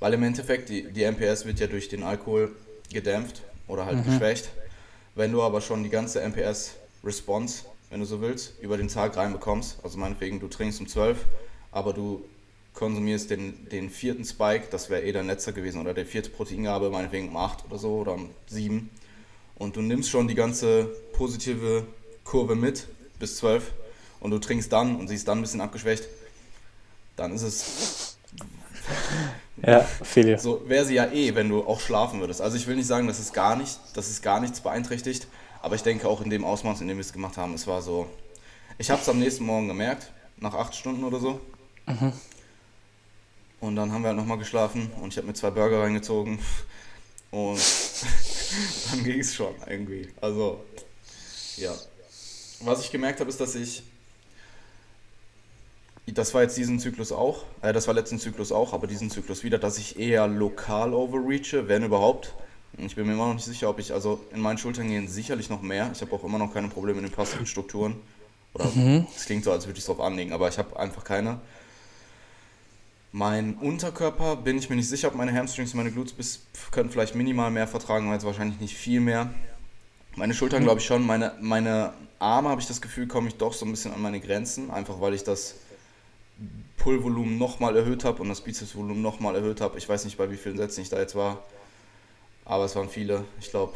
[0.00, 2.54] weil im Endeffekt die, die MPS wird ja durch den Alkohol
[2.92, 4.04] gedämpft oder halt mhm.
[4.04, 4.50] geschwächt.
[5.14, 9.78] Wenn du aber schon die ganze MPS-Response, wenn du so willst, über den Tag reinbekommst,
[9.82, 11.24] also meinetwegen du trinkst um 12,
[11.70, 12.24] aber du
[12.72, 16.90] konsumierst den, den vierten Spike, das wäre eh dein letzter gewesen, oder der vierte Proteingabe,
[16.90, 18.90] meinetwegen um 8 oder so oder um 7,
[19.56, 21.86] und du nimmst schon die ganze positive
[22.24, 22.88] Kurve mit
[23.18, 23.72] bis 12
[24.20, 26.08] und du trinkst dann und siehst dann ein bisschen abgeschwächt,
[27.16, 28.16] dann ist es.
[29.64, 30.38] Ja, viele.
[30.38, 32.40] So wäre sie ja eh, wenn du auch schlafen würdest.
[32.40, 35.26] Also ich will nicht sagen, dass es gar nicht, dass es gar nichts beeinträchtigt,
[35.62, 37.80] aber ich denke auch in dem Ausmaß, in dem wir es gemacht haben, es war
[37.80, 38.06] so.
[38.76, 41.40] Ich habe es am nächsten Morgen gemerkt, nach acht Stunden oder so.
[41.86, 42.12] Mhm.
[43.60, 46.38] Und dann haben wir halt nochmal geschlafen und ich habe mir zwei Burger reingezogen
[47.30, 47.58] und
[48.90, 50.08] dann ging es schon irgendwie.
[50.20, 50.64] Also,
[51.56, 51.72] ja.
[52.60, 53.82] Was ich gemerkt habe, ist, dass ich.
[56.06, 59.42] Das war jetzt diesen Zyklus auch, äh, das war letzten Zyklus auch, aber diesen Zyklus
[59.42, 62.34] wieder, dass ich eher lokal overreache, wenn überhaupt.
[62.76, 65.48] Ich bin mir immer noch nicht sicher, ob ich, also in meinen Schultern gehen sicherlich
[65.48, 65.90] noch mehr.
[65.94, 67.96] Ich habe auch immer noch keine Probleme in den passiven Strukturen.
[68.52, 69.06] Oder mhm.
[69.16, 71.40] es klingt so, als würde ich es drauf anlegen, aber ich habe einfach keine.
[73.16, 76.40] Mein Unterkörper bin ich mir nicht sicher, ob meine Hamstrings und meine Glutes bis,
[76.72, 79.32] können vielleicht minimal mehr vertragen, aber jetzt wahrscheinlich nicht viel mehr.
[80.16, 80.64] Meine Schultern mhm.
[80.64, 81.06] glaube ich schon.
[81.06, 84.18] Meine, meine Arme habe ich das Gefühl, komme ich doch so ein bisschen an meine
[84.18, 85.54] Grenzen, einfach weil ich das
[86.76, 89.78] Pullvolumen nochmal erhöht habe und das Bizepsvolumen nochmal erhöht habe.
[89.78, 91.44] Ich weiß nicht, bei wie vielen Sätzen ich da jetzt war,
[92.44, 93.24] aber es waren viele.
[93.38, 93.74] Ich glaube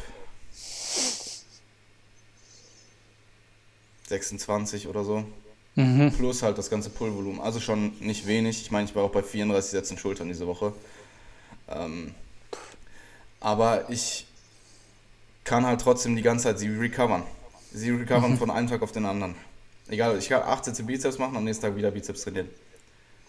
[4.09, 5.23] 26 oder so.
[5.79, 6.11] Mhm.
[6.11, 7.39] Plus halt das ganze Pullvolumen.
[7.39, 8.61] Also schon nicht wenig.
[8.61, 10.73] Ich meine, ich war auch bei 34 Sätzen Schultern diese Woche.
[11.69, 12.13] Ähm,
[13.39, 14.27] aber ich
[15.45, 17.23] kann halt trotzdem die ganze Zeit sie recovern.
[17.71, 18.37] Sie recovern mhm.
[18.37, 19.35] von einem Tag auf den anderen.
[19.87, 22.49] Egal, ich kann 8 Sätze Bizeps machen, am nächsten Tag wieder Bizeps trainieren.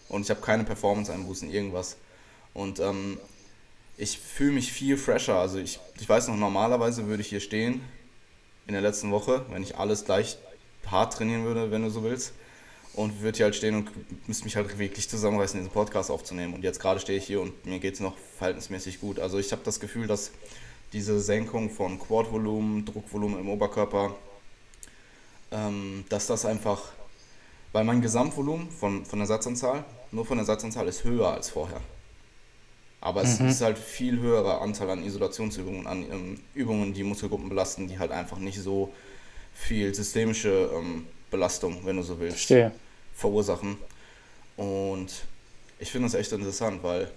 [0.09, 1.95] Und ich habe keine Performance-Einbußen, irgendwas.
[2.53, 3.17] Und ähm,
[3.95, 5.35] ich fühle mich viel fresher.
[5.35, 7.81] Also ich, ich weiß noch, normalerweise würde ich hier stehen
[8.67, 10.37] in der letzten Woche, wenn ich alles gleich
[10.85, 12.33] hart trainieren würde, wenn du so willst.
[12.93, 16.53] Und würde hier halt stehen und müsste mich halt wirklich zusammenreißen, diesen Podcast aufzunehmen.
[16.53, 19.19] Und jetzt gerade stehe ich hier und mir geht es noch verhältnismäßig gut.
[19.19, 20.31] Also ich habe das Gefühl, dass
[20.93, 24.15] diese Senkung von Quadvolumen, Druckvolumen im Oberkörper,
[25.51, 26.81] ähm, dass das einfach,
[27.71, 31.79] weil mein Gesamtvolumen von, von der Satzanzahl, nur von der Satzanzahl ist höher als vorher.
[32.99, 33.47] Aber es mhm.
[33.47, 38.11] ist halt viel höherer Anteil an Isolationsübungen, an ähm, Übungen, die Muskelgruppen belasten, die halt
[38.11, 38.93] einfach nicht so
[39.53, 42.71] viel systemische ähm, Belastung, wenn du so willst, Verstehe.
[43.13, 43.77] verursachen.
[44.57, 45.11] Und
[45.79, 47.09] ich finde das echt interessant, weil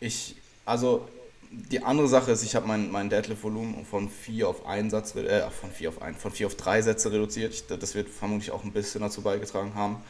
[0.00, 1.08] ich, also
[1.50, 5.50] die andere Sache ist, ich habe mein, mein Deadlift-Volumen von 4 auf 1 Satz, äh,
[5.50, 7.52] von 4 auf 1, von 4 auf 3 Sätze reduziert.
[7.52, 10.02] Ich, das wird vermutlich auch ein bisschen dazu beigetragen haben.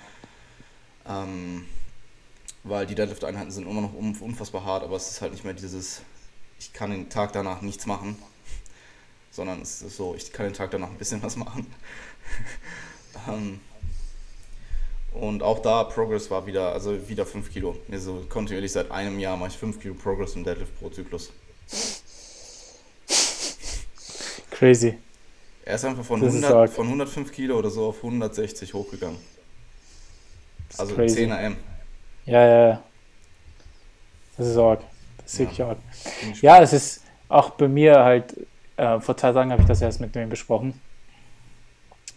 [1.09, 1.67] Ähm,
[2.65, 6.03] weil die Deadlift-Einheiten sind immer noch unfassbar hart, aber es ist halt nicht mehr dieses,
[6.59, 8.17] ich kann den Tag danach nichts machen,
[9.37, 11.67] sondern es ist so, ich kann den Tag danach ein bisschen was machen.
[13.29, 13.61] ähm,
[15.13, 17.77] und auch da Progress war wieder, also wieder 5 Kilo.
[17.89, 21.33] Mir so kontinuierlich seit einem Jahr mache ich 5 Kilo Progress im Deadlift pro Zyklus.
[24.51, 24.99] Crazy.
[25.65, 29.19] Er ist einfach von, 100, von 105 Kilo oder so auf 160 hochgegangen.
[30.79, 31.57] Also 10er M.
[32.25, 32.83] Ja, ja, ja.
[34.37, 34.81] Das ist arg.
[35.19, 35.45] Das ist ja.
[35.45, 35.79] wirklich arg.
[36.41, 38.35] Ja, es ist auch bei mir halt,
[38.77, 40.81] äh, vor zwei Tagen habe ich das erst mit mir besprochen.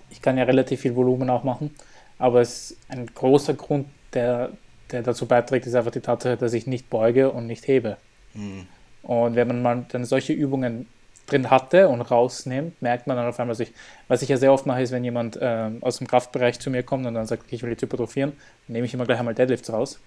[0.09, 1.73] Ich kann ja relativ viel Volumen auch machen,
[2.17, 4.51] aber es ein großer Grund, der,
[4.91, 7.97] der dazu beiträgt, ist einfach die Tatsache, dass ich nicht beuge und nicht hebe.
[8.33, 8.67] Mhm.
[9.03, 10.87] Und wenn man mal dann solche Übungen
[11.27, 13.71] drin hatte und rausnimmt, merkt man dann auf einmal, sich,
[14.07, 16.83] was ich ja sehr oft mache, ist, wenn jemand äh, aus dem Kraftbereich zu mir
[16.83, 18.33] kommt und dann sagt, ich will jetzt hypertrophieren,
[18.67, 19.99] nehme ich immer gleich einmal Deadlifts raus.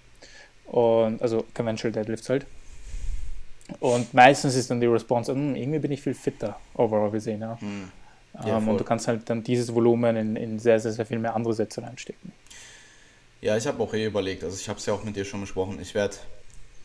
[0.67, 2.47] Und, also Conventional Deadlifts halt.
[3.81, 7.41] Und meistens ist dann die Response, hm, irgendwie bin ich viel fitter, overall gesehen.
[7.41, 7.59] Ja.
[7.61, 7.91] Hm.
[8.47, 11.19] Ja, ähm, und du kannst halt dann dieses Volumen in, in sehr, sehr, sehr viel
[11.19, 12.33] mehr andere Sätze reinstecken.
[13.43, 15.41] Ja, ich habe auch eh überlegt, also ich habe es ja auch mit dir schon
[15.41, 16.17] besprochen, ich werde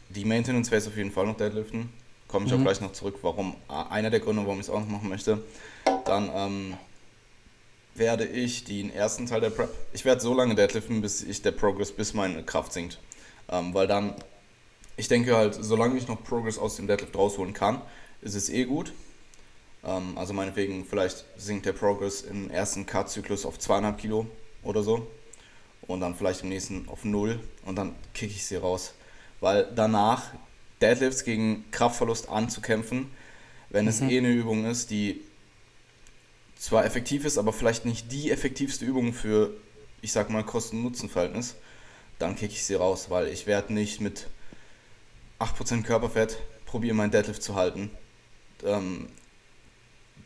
[0.09, 1.89] die Maintenance Phase auf jeden Fall noch deadliften
[2.27, 2.59] komme ich mhm.
[2.59, 5.41] auch gleich noch zurück, warum einer der Gründe, warum ich es auch noch machen möchte.
[6.05, 6.77] Dann ähm,
[7.95, 11.51] werde ich den ersten Teil der Prep, ich werde so lange deadliften, bis ich der
[11.51, 12.99] Progress, bis meine Kraft sinkt.
[13.49, 14.13] Ähm, weil dann,
[14.97, 17.81] ich denke halt, solange ich noch Progress aus dem Deadlift rausholen kann,
[18.21, 18.91] ist es eh gut.
[19.83, 24.27] Ähm, also meinetwegen, vielleicht sinkt der Progress im ersten Cut-Zyklus auf 2,5 Kilo
[24.63, 25.07] oder so.
[25.87, 28.93] Und dann vielleicht im nächsten auf 0 und dann kicke ich sie raus.
[29.39, 30.33] Weil danach
[30.81, 33.11] Deadlifts gegen Kraftverlust anzukämpfen,
[33.69, 33.89] wenn mhm.
[33.89, 35.21] es eh eine Übung ist, die
[36.57, 39.51] zwar effektiv ist, aber vielleicht nicht die effektivste Übung für,
[40.01, 41.55] ich sag mal, Kosten-Nutzen-Verhältnis,
[42.17, 44.27] dann kicke ich sie raus, weil ich werde nicht mit
[45.39, 47.91] 8% Körperfett probieren, meinen Deadlift zu halten.
[48.63, 49.09] Ähm,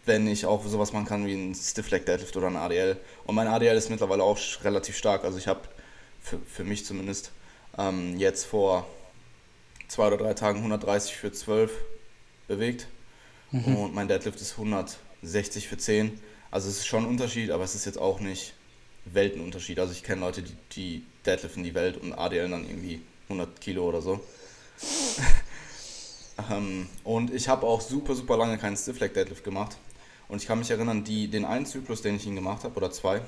[0.05, 2.97] wenn ich auch sowas machen kann wie ein Stiff Leg Deadlift oder ein ADL.
[3.25, 5.23] Und mein ADL ist mittlerweile auch relativ stark.
[5.23, 5.61] Also ich habe
[6.21, 7.31] für, für mich zumindest
[7.77, 8.87] ähm, jetzt vor
[9.87, 11.71] zwei oder drei Tagen 130 für 12
[12.47, 12.87] bewegt
[13.51, 13.75] mhm.
[13.75, 16.19] und mein Deadlift ist 160 für 10.
[16.49, 18.53] Also es ist schon ein Unterschied, aber es ist jetzt auch nicht
[19.05, 19.79] Weltenunterschied.
[19.79, 23.87] Also ich kenne Leute, die, die deadliften die Welt und ADL dann irgendwie 100 Kilo
[23.87, 24.19] oder so.
[26.51, 29.77] ähm, und ich habe auch super, super lange keinen Stiff Leg Deadlift gemacht.
[30.27, 32.89] Und ich kann mich erinnern, die, den einen Zyklus, den ich ihn gemacht habe, oder
[32.91, 33.21] zwei,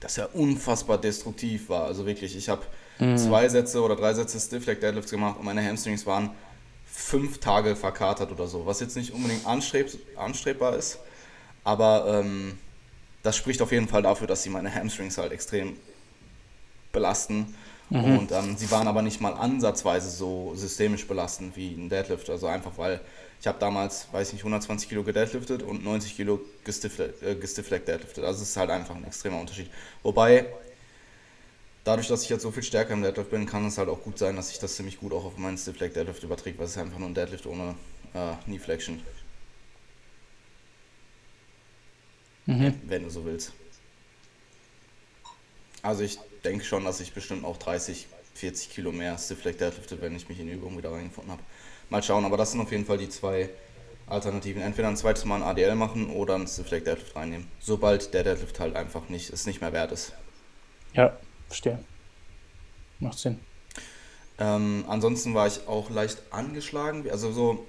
[0.00, 1.84] dass er unfassbar destruktiv war.
[1.84, 2.62] Also wirklich, ich habe
[2.98, 3.16] mhm.
[3.18, 6.30] zwei Sätze oder drei Sätze Stiff Leg Deadlifts gemacht und meine Hamstrings waren
[6.94, 10.98] fünf Tage verkatert oder so, was jetzt nicht unbedingt anstreb anstrebbar ist,
[11.64, 12.56] aber ähm,
[13.24, 15.76] das spricht auf jeden Fall dafür, dass sie meine Hamstrings halt extrem
[16.92, 17.54] belasten.
[17.90, 18.18] Mhm.
[18.18, 22.30] Und ähm, sie waren aber nicht mal ansatzweise so systemisch belastend wie ein Deadlift.
[22.30, 23.00] Also einfach weil
[23.40, 28.24] ich habe damals, weiß nicht, 120 Kilo gedeadliftet und 90 Kilo gestifflegt äh, deadliftet.
[28.24, 29.70] Also es ist halt einfach ein extremer Unterschied.
[30.02, 30.46] Wobei
[31.84, 34.18] dadurch, dass ich jetzt so viel stärker im Deadlift bin, kann es halt auch gut
[34.18, 36.72] sein, dass ich das ziemlich gut auch auf meinen Stiff Leg Deadlift überträgt, weil es
[36.72, 37.74] ist einfach nur ein Deadlift ohne
[38.14, 39.02] äh, Knee Flexion.
[42.46, 42.80] Mhm.
[42.86, 43.52] Wenn du so willst.
[45.82, 50.00] Also ich denke schon, dass ich bestimmt auch 30, 40 Kilo mehr Stiff Leg Deadlifte,
[50.00, 51.42] wenn ich mich in die Übung wieder reingefunden habe.
[51.90, 53.50] Mal schauen, aber das sind auf jeden Fall die zwei
[54.06, 54.62] Alternativen.
[54.62, 57.48] Entweder ein zweites Mal ein ADL machen oder ein Stiff Leg Deadlift reinnehmen.
[57.60, 60.12] Sobald der Deadlift halt einfach nicht, es nicht mehr wert ist.
[60.92, 61.16] Ja,
[61.54, 61.78] Verstehe.
[62.98, 63.38] Macht Sinn.
[64.38, 67.64] Ähm, ansonsten war ich auch leicht angeschlagen, also so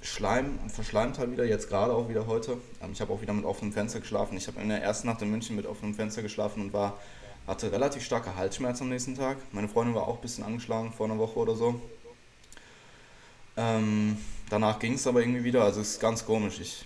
[0.00, 2.58] Schleim, verschleimt halt wieder, jetzt gerade auch wieder heute.
[2.82, 4.36] Ähm, ich habe auch wieder mit offenem Fenster geschlafen.
[4.36, 6.98] Ich habe in der ersten Nacht in München mit offenem Fenster geschlafen und war,
[7.46, 9.38] hatte relativ starke Halsschmerzen am nächsten Tag.
[9.52, 11.80] Meine Freundin war auch ein bisschen angeschlagen vor einer Woche oder so.
[13.56, 14.18] Ähm,
[14.50, 16.60] danach ging es aber irgendwie wieder, also es ist ganz komisch.
[16.60, 16.84] Ich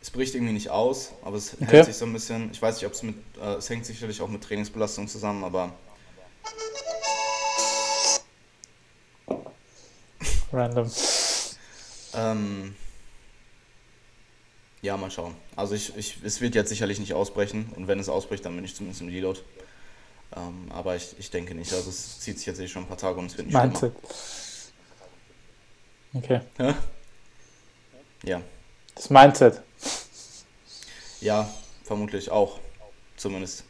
[0.00, 1.66] es bricht irgendwie nicht aus, aber es okay.
[1.66, 2.50] hält sich so ein bisschen.
[2.52, 5.72] Ich weiß nicht, ob es mit, äh, es hängt sicherlich auch mit Trainingsbelastung zusammen, aber.
[10.52, 10.90] Random.
[12.14, 12.74] Ähm,
[14.82, 15.34] ja, mal schauen.
[15.56, 18.64] Also ich, ich, es wird jetzt sicherlich nicht ausbrechen und wenn es ausbricht, dann bin
[18.64, 19.40] ich zumindest im Deload.
[20.36, 21.72] Ähm, aber ich, ich denke nicht.
[21.72, 23.92] Also es zieht sich jetzt eh schon ein paar Tage und es wird nicht Mindset.
[26.14, 26.40] Okay.
[26.58, 26.74] Hä?
[28.24, 28.40] Ja.
[28.94, 29.62] Das Mindset.
[31.20, 31.52] Ja,
[31.84, 32.58] vermutlich auch.
[33.16, 33.64] Zumindest.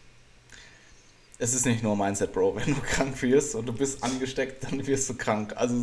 [1.39, 2.57] Es ist nicht nur Mindset, Bro.
[2.67, 5.55] Wenn du krank wirst und du bist angesteckt, dann wirst du krank.
[5.57, 5.75] Also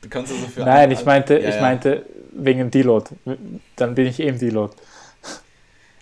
[0.00, 1.60] du kannst also für Nein, ich meinte, ja, ich ja.
[1.60, 3.10] meinte wegen Deload.
[3.76, 4.74] Dann bin ich eben Deload.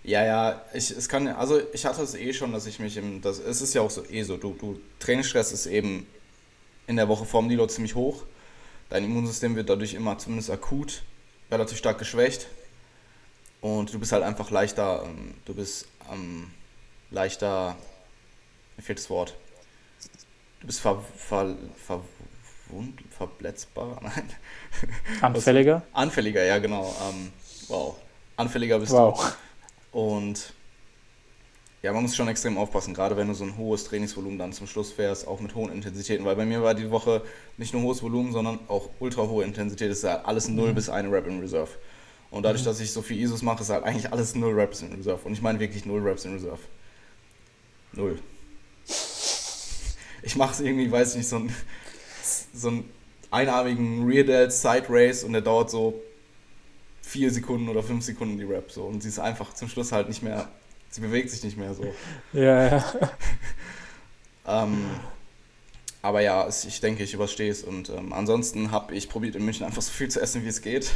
[0.05, 3.21] Ja, ja, ich, es kann, also ich hatte es eh schon, dass ich mich im,
[3.21, 6.07] das, es ist ja auch so eh so, du, du, Trainingsstress ist eben
[6.87, 8.23] in der Woche vorm Deload ziemlich hoch.
[8.89, 11.03] Dein Immunsystem wird dadurch immer zumindest akut
[11.51, 12.47] relativ stark geschwächt.
[13.61, 16.51] Und du bist halt einfach leichter, ähm, du bist ähm,
[17.11, 17.77] leichter,
[18.77, 19.37] mir fehlt das Wort.
[20.61, 22.01] Du bist ver, ver, ver,
[22.67, 24.01] verwund, verbletzbar?
[24.03, 24.31] Nein.
[25.21, 25.83] Anfälliger?
[25.93, 26.95] Anfälliger, ja, genau.
[27.09, 27.33] Ähm,
[27.69, 27.97] wow.
[28.37, 29.37] Anfälliger bist wow.
[29.93, 29.99] du.
[29.99, 30.53] Und
[31.83, 34.67] ja, man muss schon extrem aufpassen, gerade wenn du so ein hohes Trainingsvolumen dann zum
[34.67, 37.23] Schluss fährst, auch mit hohen Intensitäten, weil bei mir war die Woche
[37.59, 40.75] nicht nur hohes Volumen, sondern auch ultra hohe Intensität, das ist ja alles 0 mhm.
[40.75, 41.71] bis 1 Rep in Reserve.
[42.31, 42.67] Und dadurch, mhm.
[42.67, 45.21] dass ich so viel ISOs mache, ist halt eigentlich alles 0 Reps in Reserve.
[45.25, 46.59] Und ich meine wirklich 0 Reps in Reserve.
[47.93, 48.19] Null.
[50.27, 51.55] Ich mache es irgendwie, weiß ich nicht, so ein,
[52.53, 52.91] so einen
[53.31, 56.03] einarmigen Rear Delt Side Race und der dauert so
[57.03, 58.73] 4 Sekunden oder 5 Sekunden die Rap.
[58.73, 58.83] So.
[58.83, 60.49] Und sie ist einfach zum Schluss halt nicht mehr,
[60.91, 61.85] sie bewegt sich nicht mehr so.
[62.33, 62.85] Ja, ja.
[64.65, 64.87] ähm,
[66.03, 67.63] aber ja, ich denke, ich überstehe es.
[67.63, 70.61] Und ähm, ansonsten habe ich probiert in München einfach so viel zu essen, wie es
[70.61, 70.91] geht.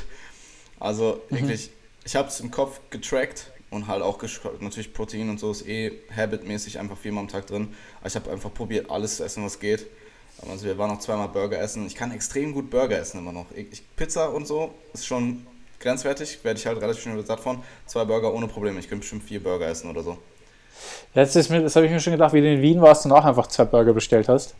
[0.80, 1.36] Also mhm.
[1.36, 1.70] wirklich,
[2.04, 4.20] ich habe es im Kopf getrackt und halt auch
[4.60, 7.68] natürlich Protein und so ist eh habitmäßig einfach viermal am Tag drin.
[8.00, 9.86] Aber ich habe einfach probiert, alles zu essen, was geht.
[10.48, 11.86] Also wir waren noch zweimal Burger essen.
[11.86, 13.46] Ich kann extrem gut Burger essen immer noch.
[13.54, 15.46] Ich, Pizza und so ist schon
[15.78, 17.62] grenzwertig, werde ich halt relativ schnell satt von.
[17.86, 18.80] Zwei Burger ohne Probleme.
[18.80, 20.18] Ich könnte bestimmt vier Burger essen oder so.
[21.14, 23.12] Jetzt ist mir, das habe ich mir schon gedacht, wie du in Wien warst und
[23.12, 24.54] auch einfach zwei Burger bestellt hast.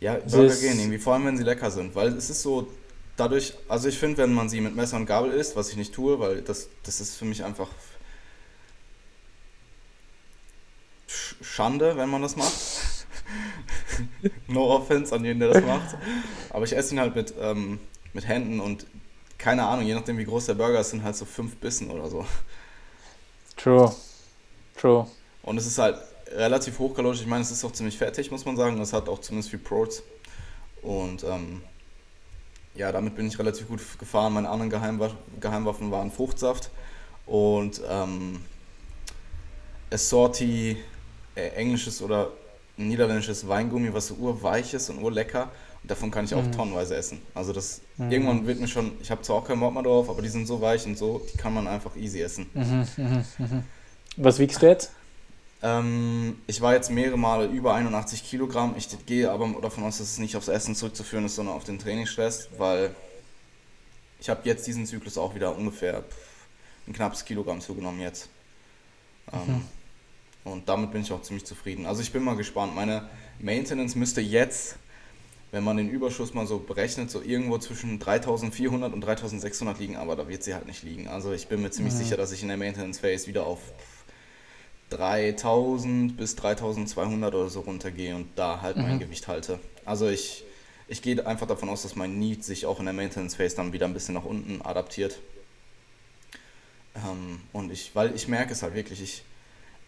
[0.00, 2.68] Ja, Burger gehen irgendwie, vor allem wenn sie lecker sind, weil es ist so,
[3.16, 5.94] dadurch, also ich finde, wenn man sie mit Messer und Gabel isst, was ich nicht
[5.94, 7.68] tue, weil das, das ist für mich einfach
[11.42, 12.52] Schande, wenn man das macht.
[14.48, 15.96] no offense an jeden, der das macht.
[16.50, 17.80] Aber ich esse ihn halt mit, ähm,
[18.12, 18.86] mit Händen und
[19.38, 22.08] keine Ahnung, je nachdem wie groß der Burger ist, sind halt so fünf Bissen oder
[22.08, 22.24] so.
[23.56, 23.94] True.
[24.76, 25.06] True.
[25.42, 27.20] Und es ist halt relativ hochkalorisch.
[27.20, 28.80] Ich meine, es ist auch ziemlich fettig, muss man sagen.
[28.80, 30.02] Es hat auch zumindest viel Protein.
[30.82, 31.62] Und ähm,
[32.74, 34.32] ja, damit bin ich relativ gut gefahren.
[34.32, 36.70] Meine anderen Geheimwaffen, Geheimwaffen waren Fruchtsaft
[37.26, 38.44] und ähm,
[39.90, 40.76] Assorti,
[41.34, 42.30] englisches oder
[42.76, 45.50] niederländisches Weingummi, was so urweich ist und urlecker.
[45.82, 46.52] Und davon kann ich auch mhm.
[46.52, 47.20] tonnenweise essen.
[47.34, 48.10] Also das mhm.
[48.10, 50.46] irgendwann wird mir schon, ich habe zwar auch keinen Bock mehr drauf, aber die sind
[50.46, 52.46] so weich und so, die kann man einfach easy essen.
[52.54, 53.64] Mhm, mhm, mhm.
[54.16, 54.92] Was wiegst du jetzt?
[55.62, 58.74] Ähm, ich war jetzt mehrere Male über 81 Kilogramm.
[58.76, 61.78] Ich gehe aber davon aus, dass es nicht aufs Essen zurückzuführen ist, sondern auf den
[61.78, 62.94] Trainingsstress, weil
[64.20, 66.02] ich habe jetzt diesen Zyklus auch wieder ungefähr
[66.86, 68.28] ein knappes Kilogramm zugenommen jetzt.
[69.32, 69.64] Ähm, mhm.
[70.44, 71.86] Und damit bin ich auch ziemlich zufrieden.
[71.86, 72.74] Also ich bin mal gespannt.
[72.74, 73.08] Meine
[73.40, 74.76] Maintenance müsste jetzt,
[75.52, 80.16] wenn man den Überschuss mal so berechnet, so irgendwo zwischen 3400 und 3600 liegen, aber
[80.16, 81.08] da wird sie halt nicht liegen.
[81.08, 81.98] Also ich bin mir ziemlich mhm.
[81.98, 83.60] sicher, dass ich in der Maintenance Phase wieder auf
[84.90, 89.00] 3000 bis 3200 oder so runtergehe und da halt mein mhm.
[89.00, 89.58] Gewicht halte.
[89.86, 90.44] Also ich,
[90.88, 93.72] ich gehe einfach davon aus, dass mein Need sich auch in der Maintenance Phase dann
[93.72, 95.20] wieder ein bisschen nach unten adaptiert.
[96.96, 99.24] Ähm, und ich, weil ich merke es halt wirklich, ich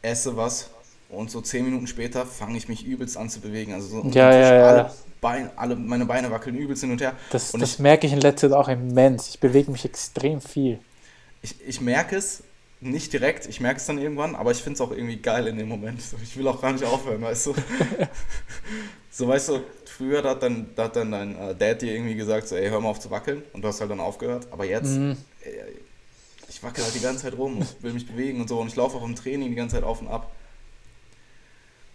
[0.07, 0.71] esse was
[1.09, 3.73] und so 10 Minuten später fange ich mich übelst an zu bewegen.
[3.73, 4.67] Also so ja, ja, ja.
[4.67, 7.13] Alle, Beine, alle meine Beine wackeln übelst hin und her.
[7.31, 9.29] Das, und das ich, merke ich in letzter Zeit auch immens.
[9.29, 10.79] Ich bewege mich extrem viel.
[11.43, 12.43] Ich, ich merke es,
[12.81, 15.57] nicht direkt, ich merke es dann irgendwann, aber ich finde es auch irgendwie geil in
[15.57, 16.01] dem Moment.
[16.23, 17.55] Ich will auch gar nicht aufhören, weißt du.
[19.11, 22.49] so, weißt du, früher hat dann, da hat dann dein äh, Dad dir irgendwie gesagt,
[22.49, 24.49] so, ey, hör mal auf zu wackeln und du hast halt dann aufgehört.
[24.51, 25.17] Aber jetzt, mhm.
[26.67, 28.97] Wackel halt die ganze Zeit rum und will mich bewegen und so und ich laufe
[28.97, 30.33] auch im Training die ganze Zeit auf und ab.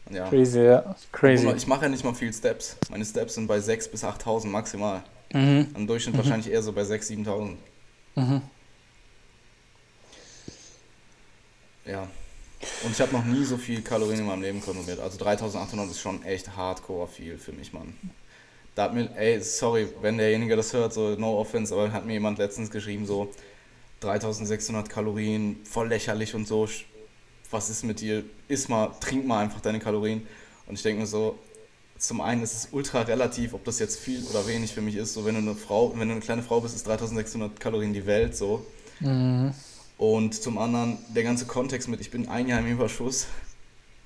[0.06, 0.28] Und ja.
[0.30, 0.96] Crazy, ja.
[1.12, 1.48] Crazy.
[1.56, 2.78] Ich mache ja nicht mal viel Steps.
[2.90, 5.04] Meine Steps sind bei 6.000 bis 8.000 maximal.
[5.34, 5.68] Mhm.
[5.76, 6.20] Im Durchschnitt mhm.
[6.20, 7.56] wahrscheinlich eher so bei 6.000, 7.000.
[8.16, 8.42] Mhm.
[11.86, 12.08] Ja.
[12.84, 15.00] Und ich habe noch nie so viel Kalorien in meinem Leben konsumiert.
[15.00, 17.98] Also 3800 ist schon echt hardcore viel für mich, Mann.
[18.76, 22.14] Da hat mir, ey, sorry, wenn derjenige das hört, so no offense, aber hat mir
[22.14, 23.30] jemand letztens geschrieben, so,
[24.02, 26.68] 3600 Kalorien, voll lächerlich und so.
[27.50, 28.24] Was ist mit dir?
[28.48, 30.28] Iss mal, trink mal einfach deine Kalorien.
[30.68, 31.38] Und ich denke mir so,
[31.98, 35.14] zum einen ist es ultra relativ, ob das jetzt viel oder wenig für mich ist.
[35.14, 38.06] So, wenn du eine Frau, wenn du eine kleine Frau bist, ist 3600 Kalorien die
[38.06, 38.66] Welt so.
[39.00, 39.54] Mhm.
[39.98, 43.28] Und zum anderen der ganze Kontext mit, ich bin ein Jahr im Überschuss.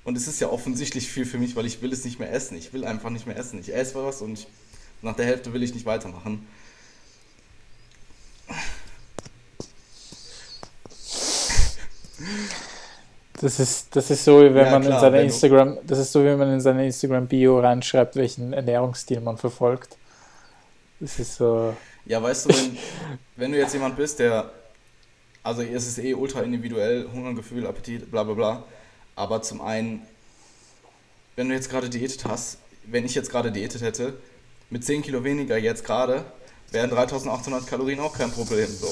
[0.04, 2.56] Und es ist ja offensichtlich viel für mich, weil ich will es nicht mehr essen.
[2.56, 3.58] Ich will einfach nicht mehr essen.
[3.58, 4.46] Ich esse was und ich,
[5.00, 6.46] nach der Hälfte will ich nicht weitermachen.
[13.40, 16.12] Das ist, das ist so, wie wenn ja, man klar, in seine Instagram, das ist
[16.12, 19.96] so, wie man in seine Instagram-Bio reinschreibt, welchen Ernährungsstil man verfolgt.
[21.00, 21.74] Das ist so.
[22.06, 22.78] Ja, weißt du, wenn,
[23.36, 24.50] wenn du jetzt jemand bist, der,
[25.42, 28.64] also es ist eh ultra individuell, Hungergefühl, Appetit, bla bla bla.
[29.16, 30.02] Aber zum einen,
[31.34, 34.14] wenn du jetzt gerade diätet hast, wenn ich jetzt gerade diätet hätte,
[34.70, 36.24] mit 10 Kilo weniger jetzt gerade,
[36.70, 38.68] wären 3800 Kalorien auch kein Problem.
[38.68, 38.88] So.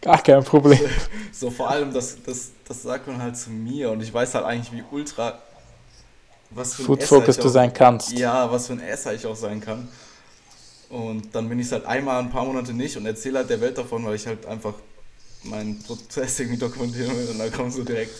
[0.00, 0.78] Gar kein Problem.
[1.32, 4.44] So, vor allem, das, das, das sagt man halt zu mir und ich weiß halt
[4.44, 5.38] eigentlich, wie ultra.
[6.50, 8.12] Was für ein Food Focus du sein kannst.
[8.12, 9.88] Ja, was für ein Esser ich auch sein kann.
[10.88, 13.76] Und dann bin ich halt einmal ein paar Monate nicht und erzähle halt der Welt
[13.76, 14.74] davon, weil ich halt einfach
[15.42, 18.14] meinen Prozess irgendwie dokumentieren will und dann kommst du direkt.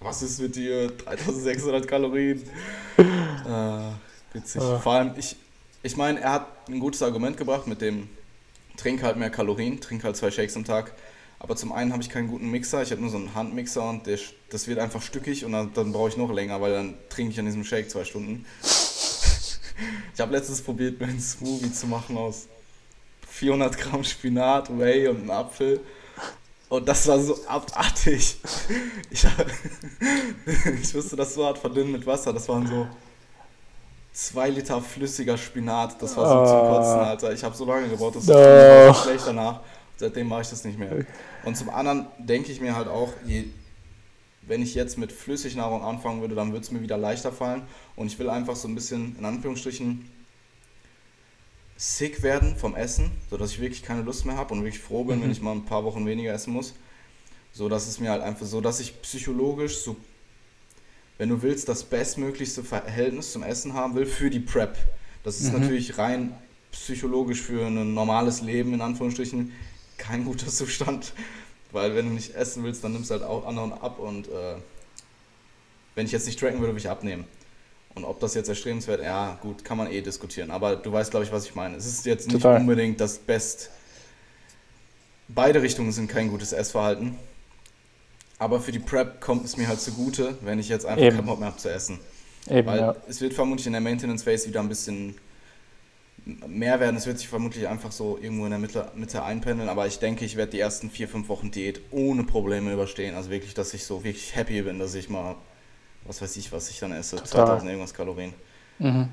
[0.00, 0.88] Was ist mit dir?
[0.88, 2.42] 3600 Kalorien.
[2.98, 4.60] äh, witzig.
[4.60, 4.78] Oh.
[4.78, 5.36] Vor allem, ich,
[5.82, 8.08] ich meine, er hat ein gutes Argument gebracht mit dem
[8.76, 10.92] trink halt mehr Kalorien, trink halt zwei Shakes am Tag.
[11.38, 14.06] Aber zum einen habe ich keinen guten Mixer, ich habe nur so einen Handmixer und
[14.06, 17.32] der, das wird einfach stückig und dann, dann brauche ich noch länger, weil dann trinke
[17.32, 18.46] ich an diesem Shake zwei Stunden.
[20.14, 22.46] ich habe letztens probiert, mir einen Smoothie zu machen aus
[23.28, 25.80] 400 Gramm Spinat, Whey und einem Apfel.
[26.68, 28.36] Und das war so abartig.
[29.10, 29.24] Ich,
[30.82, 32.32] ich musste das so hart verdünnen mit Wasser.
[32.32, 32.88] Das waren so
[34.14, 36.00] zwei Liter flüssiger Spinat.
[36.00, 36.46] Das war so oh.
[36.46, 37.32] zum Kotzen, Alter.
[37.34, 38.94] Ich habe so lange gebaut, das war no.
[38.94, 39.60] schlecht danach.
[39.96, 41.04] Seitdem mache ich das nicht mehr.
[41.44, 43.44] Und zum anderen denke ich mir halt auch, je,
[44.42, 47.62] wenn ich jetzt mit Flüssignahrung anfangen würde, dann würde es mir wieder leichter fallen.
[47.96, 50.10] Und ich will einfach so ein bisschen, in Anführungsstrichen,
[51.76, 55.18] sick werden vom Essen, sodass ich wirklich keine Lust mehr habe und wirklich froh bin,
[55.18, 55.24] mhm.
[55.24, 56.74] wenn ich mal ein paar Wochen weniger essen muss.
[57.52, 59.96] So dass es mir halt einfach so, dass ich psychologisch so
[61.18, 64.76] wenn du willst, das bestmöglichste Verhältnis zum Essen haben will für die Prep.
[65.22, 65.60] Das ist mhm.
[65.60, 66.34] natürlich rein
[66.72, 69.52] psychologisch für ein normales Leben, in Anführungsstrichen,
[69.96, 71.12] kein guter Zustand.
[71.72, 74.56] Weil wenn du nicht essen willst, dann nimmst du halt auch anderen ab und äh,
[75.94, 77.24] wenn ich jetzt nicht tracken würde, würde ich abnehmen.
[77.94, 80.50] Und ob das jetzt erstrebenswert, ja gut, kann man eh diskutieren.
[80.50, 81.76] Aber du weißt, glaube ich, was ich meine.
[81.76, 82.60] Es ist jetzt nicht Total.
[82.60, 83.70] unbedingt das Best.
[85.28, 87.16] Beide Richtungen sind kein gutes Essverhalten.
[88.38, 91.16] Aber für die Prep kommt es mir halt zugute, wenn ich jetzt einfach Eben.
[91.16, 92.00] keinen Bock mehr habe zu essen.
[92.48, 92.96] Eben, Weil ja.
[93.08, 95.16] es wird vermutlich in der Maintenance Phase wieder ein bisschen
[96.24, 96.96] mehr werden.
[96.96, 99.68] Es wird sich vermutlich einfach so irgendwo in der Mitte, Mitte einpendeln.
[99.68, 103.14] Aber ich denke, ich werde die ersten vier, fünf Wochen Diät ohne Probleme überstehen.
[103.14, 105.36] Also wirklich, dass ich so wirklich happy bin, dass ich mal,
[106.04, 107.46] was weiß ich, was ich dann esse, Total.
[107.46, 108.34] 2000 irgendwas Kalorien.
[108.78, 109.08] Mhm.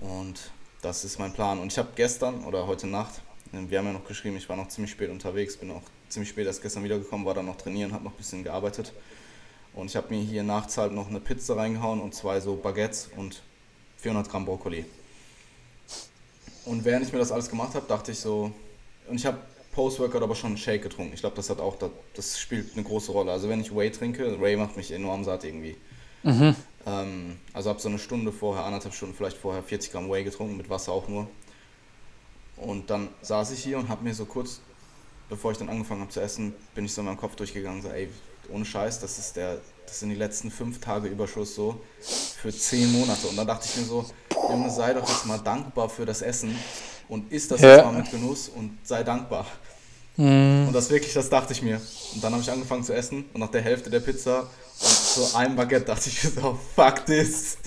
[0.00, 0.50] Und
[0.82, 1.58] das ist mein Plan.
[1.58, 3.20] Und ich habe gestern oder heute Nacht,
[3.52, 6.46] wir haben ja noch geschrieben, ich war noch ziemlich spät unterwegs, bin auch ziemlich spät
[6.46, 8.92] erst gestern wiedergekommen, war dann noch trainieren, habe noch ein bisschen gearbeitet.
[9.72, 13.10] Und ich habe mir hier nachts halt noch eine Pizza reingehauen und zwei so Baguettes
[13.16, 13.42] und
[13.98, 14.84] 400 Gramm Brokkoli.
[16.64, 18.52] Und während ich mir das alles gemacht habe, dachte ich so,
[19.08, 19.38] und ich habe
[19.72, 21.14] Post-Workout aber schon einen Shake getrunken.
[21.14, 21.76] Ich glaube, das hat auch,
[22.14, 23.32] das spielt eine große Rolle.
[23.32, 25.76] Also wenn ich Whey trinke, Whey macht mich enorm satt irgendwie.
[26.22, 26.54] Mhm.
[26.86, 30.56] Ähm, also habe so eine Stunde vorher, anderthalb Stunden vielleicht vorher 40 Gramm Whey getrunken,
[30.56, 31.28] mit Wasser auch nur.
[32.56, 34.60] Und dann saß ich hier und habe mir so kurz
[35.30, 37.88] bevor ich dann angefangen habe zu essen, bin ich so in meinem Kopf durchgegangen, so,
[37.88, 38.10] ey,
[38.52, 42.92] ohne Scheiß, das ist der, das sind die letzten fünf Tage Überschuss so für zehn
[42.92, 43.28] Monate.
[43.28, 44.04] Und dann dachte ich mir so,
[44.48, 46.56] Junge, sei doch jetzt mal dankbar für das Essen
[47.08, 47.76] und isst das ja.
[47.76, 49.46] jetzt mal mit Genuss und sei dankbar.
[50.16, 50.66] Mhm.
[50.66, 51.80] Und das wirklich, das dachte ich mir.
[52.14, 54.40] Und dann habe ich angefangen zu essen und nach der Hälfte der Pizza
[54.80, 57.58] und so einem Baguette dachte ich mir so, fuck this.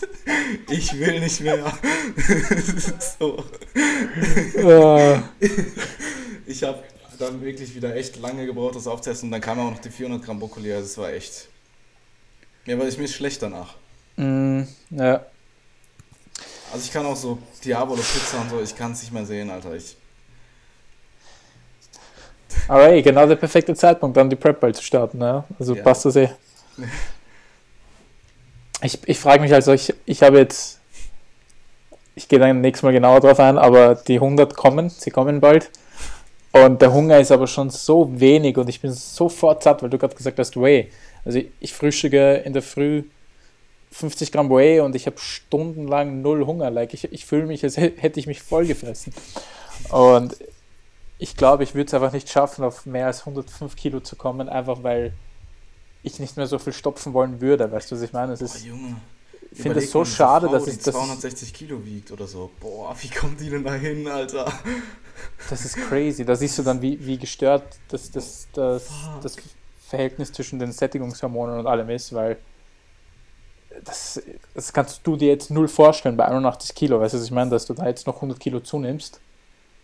[0.69, 1.71] Ich will nicht mehr.
[3.19, 3.43] so.
[4.61, 5.23] Ja.
[6.45, 6.83] Ich habe
[7.17, 9.25] dann wirklich wieder echt lange gebraucht, das aufzuessen.
[9.25, 10.73] Und dann kam auch noch die 400 Gramm Brokkoli.
[10.73, 11.47] Also es war echt.
[12.65, 13.75] Mir war ich mir schlecht danach.
[14.15, 15.25] Mm, ja.
[16.71, 19.49] Also ich kann auch so Diabolo Pizza und so, ich kann es nicht mehr sehen,
[19.49, 19.75] Alter.
[19.75, 19.95] Ich.
[22.67, 25.43] Aber ey, genau der perfekte Zeitpunkt, dann die Prep bald zu starten, ne?
[25.59, 25.83] Also ja.
[25.83, 26.29] passt das eh.
[28.81, 30.81] Ich, ich frage mich also, ich, ich habe jetzt,
[32.15, 35.71] ich gehe dann nächstes Mal genauer drauf ein, aber die 100 kommen, sie kommen bald.
[36.53, 39.97] Und der Hunger ist aber schon so wenig und ich bin sofort satt, weil du
[39.97, 40.91] gerade gesagt hast, Whey.
[41.25, 43.03] Also ich, ich frühstücke in der Früh
[43.91, 46.69] 50 Gramm Whey und ich habe stundenlang null Hunger.
[46.69, 49.13] Like ich, ich fühle mich, als hätte ich mich voll gefressen.
[49.89, 50.37] Und
[51.17, 54.47] ich glaube, ich würde es einfach nicht schaffen, auf mehr als 105 Kilo zu kommen,
[54.47, 55.13] einfach weil
[56.03, 57.71] ich nicht mehr so viel stopfen wollen würde.
[57.71, 58.33] Weißt du, was ich meine?
[58.33, 58.95] Es ist, Boah, Junge.
[59.51, 62.51] ich finde es so schade, Frau, dass die es das, 260 Kilo wiegt oder so.
[62.59, 64.51] Boah, wie kommt die denn da hin, Alter?
[65.49, 66.25] Das ist crazy.
[66.25, 68.89] Da siehst du dann, wie, wie gestört das, das, das,
[69.21, 69.35] das
[69.87, 72.37] Verhältnis zwischen den Sättigungshormonen und allem ist, weil
[73.83, 74.21] das,
[74.53, 76.99] das kannst du dir jetzt null vorstellen bei 81 Kilo.
[76.99, 79.19] Weißt du, was ich meine, dass du da jetzt noch 100 Kilo zunimmst?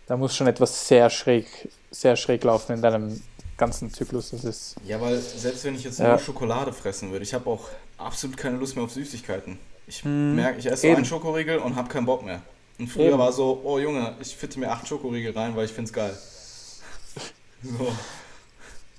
[0.06, 1.46] Da muss schon etwas sehr schräg,
[1.90, 3.20] sehr schräg laufen in deinem
[3.56, 4.30] ganzen Zyklus.
[4.30, 6.08] Das ist, Ja, weil selbst wenn ich jetzt Ja.
[6.10, 7.68] nur Schokolade fressen würde, ich habe auch
[7.98, 9.58] absolut keine Lust mehr auf Süßigkeiten.
[9.86, 10.96] Ich merke, ich esse Eben.
[10.96, 12.42] einen Schokoriegel und habe keinen Bock mehr.
[12.80, 13.18] Und früher Eben.
[13.18, 16.16] war so, oh Junge, ich fitte mir acht Schokoriegel rein, weil ich find's geil.
[17.62, 17.92] So.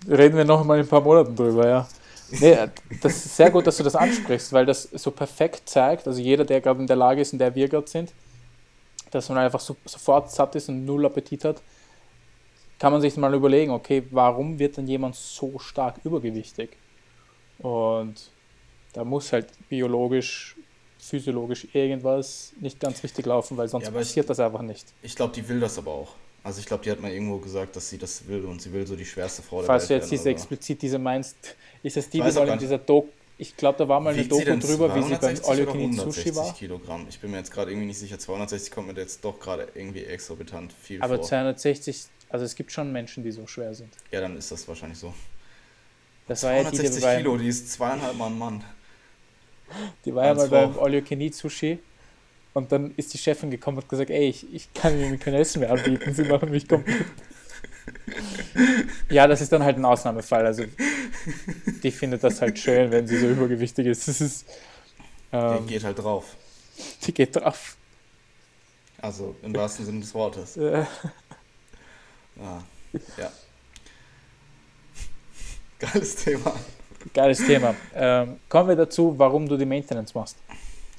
[0.08, 1.88] reden wir noch mal in ein paar Monaten drüber, ja.
[2.30, 2.56] Nee,
[3.02, 6.46] das ist sehr gut, dass du das ansprichst, weil das so perfekt zeigt, also jeder,
[6.46, 8.14] der gerade in der Lage ist, in der wir gerade sind,
[9.10, 11.60] dass man einfach so, sofort satt ist und null Appetit hat,
[12.78, 16.70] kann man sich mal überlegen, okay, warum wird denn jemand so stark übergewichtig?
[17.58, 18.30] Und
[18.94, 20.56] da muss halt biologisch,
[21.02, 24.86] physiologisch irgendwas nicht ganz richtig laufen, weil sonst Ja, aber ich- passiert das einfach nicht.
[25.02, 26.16] Ich glaube, die will das aber auch.
[26.44, 28.86] Also ich glaube, die hat mal irgendwo gesagt, dass sie das will und sie will
[28.88, 30.42] so die schwerste Frau der Falls du Welt jetzt diese werden so.
[30.44, 31.36] explizit diese meinst,
[31.84, 34.44] ist es die, die mal in dieser Doku, ich glaube, da war mal eine Doku
[34.44, 36.54] drüber, wie sie beim 260 All You oder Can Eat 160 Sushi war.
[36.54, 37.06] Kilogramm?
[37.10, 38.18] Ich bin mir jetzt gerade irgendwie nicht sicher.
[38.20, 41.26] 260 kommt mir jetzt doch gerade irgendwie exorbitant viel Aber vor.
[41.26, 43.90] 260, also es gibt schon Menschen, die so schwer sind.
[44.12, 45.14] Ja, dann ist das wahrscheinlich so.
[46.28, 48.64] Das war ja die, die, 260 Kilo, die ist zweieinhalb Mal ein Mann.
[50.06, 50.80] die war ja mal beim.
[50.80, 51.80] All You Can Eat Sushi.
[52.54, 55.34] Und dann ist die Chefin gekommen und hat gesagt, ey, ich, ich kann Ihnen kein
[55.36, 57.06] Essen mehr anbieten, Sie machen mich komplett.
[59.10, 60.46] ja, das ist dann halt ein Ausnahmefall.
[60.46, 60.66] Also
[61.82, 64.08] die findet das halt schön, wenn sie so übergewichtig ist.
[64.08, 64.46] Das ist,
[65.32, 66.36] ähm, geht halt drauf.
[67.04, 67.78] die geht drauf.
[69.02, 70.58] Also im wahrsten Sinne des Wortes.
[70.58, 70.86] Äh,
[72.40, 72.62] Ah,
[73.18, 73.32] ja.
[75.80, 76.56] Geiles Thema.
[77.14, 77.76] Geiles Thema.
[77.96, 80.38] Ähm, kommen wir dazu, warum du die Maintenance machst.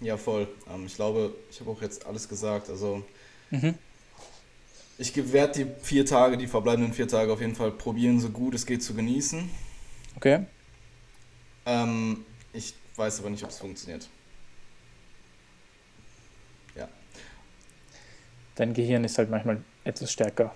[0.01, 0.49] Ja, voll.
[0.73, 2.69] Ähm, ich glaube, ich habe auch jetzt alles gesagt.
[2.69, 3.03] Also
[3.51, 3.75] Mhm.
[4.99, 8.55] ich werde die vier Tage, die verbleibenden vier Tage auf jeden Fall probieren, so gut
[8.55, 9.49] es geht zu genießen.
[10.17, 10.45] Okay?
[11.67, 14.09] Ähm, ich weiß aber nicht, ob es funktioniert.
[16.75, 16.89] Ja.
[18.57, 20.55] Dein Gehirn ist halt manchmal etwas stärker.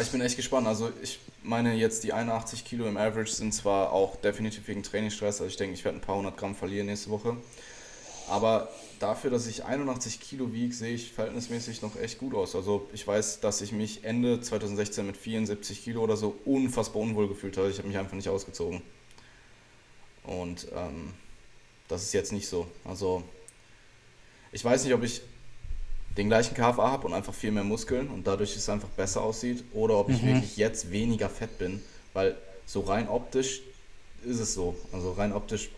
[0.00, 0.66] Ich bin echt gespannt.
[0.66, 5.40] Also ich meine jetzt die 81 Kilo im Average sind zwar auch definitiv wegen Trainingsstress.
[5.40, 7.36] Also ich denke, ich werde ein paar hundert Gramm verlieren nächste Woche.
[8.28, 8.70] Aber
[9.00, 12.56] dafür, dass ich 81 Kilo wiege, sehe ich verhältnismäßig noch echt gut aus.
[12.56, 17.28] Also ich weiß, dass ich mich Ende 2016 mit 74 Kilo oder so unfassbar unwohl
[17.28, 17.68] gefühlt habe.
[17.68, 18.80] Ich habe mich einfach nicht ausgezogen.
[20.24, 21.12] Und ähm,
[21.88, 22.66] das ist jetzt nicht so.
[22.84, 23.22] Also
[24.52, 25.20] ich weiß nicht, ob ich
[26.16, 29.64] den gleichen KFA habe und einfach viel mehr Muskeln und dadurch es einfach besser aussieht
[29.72, 30.28] oder ob ich Mhm.
[30.34, 31.82] wirklich jetzt weniger fett bin,
[32.12, 32.34] weil
[32.66, 33.62] so rein optisch
[34.24, 34.74] ist es so.
[34.92, 35.70] Also rein optisch.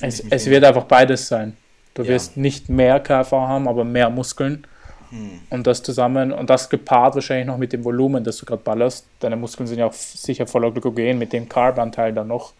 [0.00, 1.56] Es, es wird einfach beides sein.
[1.94, 2.08] Du Ja.
[2.08, 4.66] wirst nicht mehr KV haben, aber mehr Muskeln.
[5.10, 5.40] Hm.
[5.50, 9.06] Und das zusammen, und das gepaart wahrscheinlich noch mit dem Volumen, das du gerade ballerst.
[9.20, 12.52] Deine Muskeln sind ja auch sicher voller Glykogen, mit dem Carb-Anteil dann noch.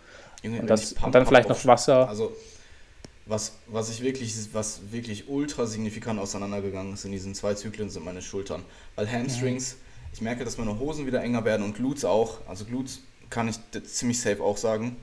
[0.42, 2.08] Junge, Und, das, und dann vielleicht noch Wasser.
[2.08, 2.32] Also
[3.26, 8.04] was, was ich wirklich, was wirklich ultra signifikant auseinandergegangen ist in diesen zwei Zyklen sind
[8.04, 8.62] meine Schultern.
[8.94, 9.76] Weil Hamstrings,
[10.12, 12.38] ich merke, dass meine Hosen wieder enger werden und Glutes auch.
[12.46, 14.96] Also Glutes kann ich ziemlich safe auch sagen.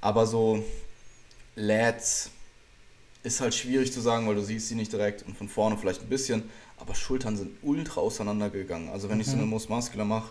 [0.00, 0.62] Aber so
[1.56, 2.30] Lats
[3.22, 6.02] ist halt schwierig zu sagen, weil du siehst sie nicht direkt und von vorne vielleicht
[6.02, 6.44] ein bisschen.
[6.78, 8.88] Aber Schultern sind ultra auseinandergegangen.
[8.88, 10.30] Also wenn ich so eine Most Muscular mache,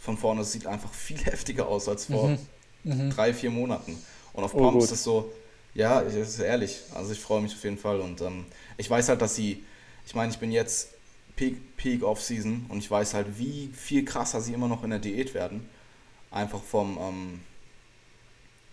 [0.00, 2.38] von vorne, das sieht einfach viel heftiger aus als vor
[2.84, 3.98] drei, vier Monaten.
[4.32, 4.82] Und auf Oh, Pumps gut.
[4.84, 5.32] ist das so,
[5.74, 6.80] ja, ich- das ist ehrlich.
[6.94, 8.00] Also ich freue mich auf jeden Fall.
[8.00, 8.44] Und ähm,
[8.76, 9.64] ich weiß halt, dass sie,
[10.06, 10.90] ich meine, ich bin jetzt
[11.36, 14.98] Peak, Peak Off-Season und ich weiß halt, wie viel krasser sie immer noch in der
[14.98, 15.68] Diät werden.
[16.30, 17.40] Einfach vom, ähm,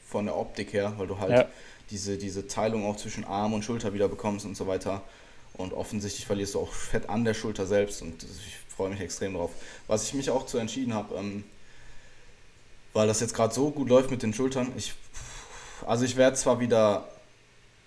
[0.07, 1.47] von der Optik her, weil du halt Ja.
[1.89, 5.03] diese, diese Teilung auch zwischen Arm und Schulter wieder bekommst und so weiter.
[5.53, 9.33] Und offensichtlich verlierst du auch Fett an der Schulter selbst und ich freue mich extrem
[9.33, 9.51] drauf.
[9.87, 11.43] Was ich mich auch zu entschieden habe, ähm,
[12.93, 14.93] weil das jetzt gerade so gut läuft mit den Schultern, ich,
[15.85, 17.07] also ich werde zwar wieder,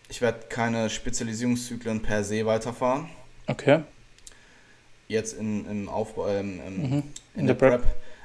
[0.08, 3.08] ich werde keine Spezialisierungszyklen per se weiterfahren,
[3.46, 3.82] Okay.
[5.08, 7.02] jetzt in, im Aufbau, ähm, im, Mhm.
[7.34, 7.82] in, der Prep.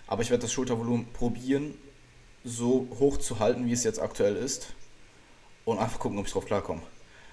[0.08, 1.74] aber ich werde das Schultervolumen probieren,
[2.44, 4.74] so hoch zu halten, wie es jetzt aktuell ist
[5.66, 6.82] und einfach gucken, ob ich drauf klarkomme.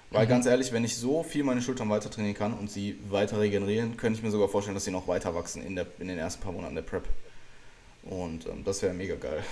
[0.09, 0.29] Weil Mhm.
[0.29, 3.95] ganz ehrlich, wenn ich so viel meine Schultern weiter trainieren kann und sie weiter regenerieren,
[3.97, 6.41] könnte ich mir sogar vorstellen, dass sie noch weiter wachsen in, der, in den ersten
[6.41, 7.03] paar Monaten der Prep.
[8.03, 9.43] Und ähm, das wäre mega geil.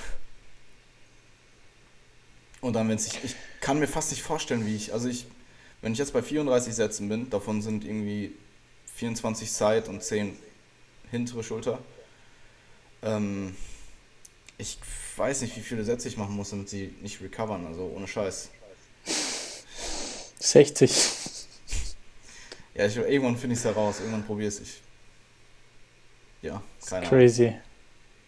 [2.62, 5.26] Und dann, wenn ich, ich kann mir fast nicht vorstellen, wie ich, also ich,
[5.82, 8.34] wenn ich jetzt bei 34 Sätzen bin, davon sind irgendwie
[8.96, 10.38] 24 Side und 10
[11.10, 11.80] hintere Schulter,
[13.04, 13.56] Ähm,
[14.60, 14.78] ich
[15.18, 18.50] weiß nicht, wie viele Sätze ich machen muss, damit sie nicht recovern, also ohne Scheiß.
[20.40, 20.92] 60.
[22.76, 24.82] Ja, ich, irgendwann finde ich es heraus, irgendwann probiere es ich.
[26.44, 27.56] Ja, keine Crazy.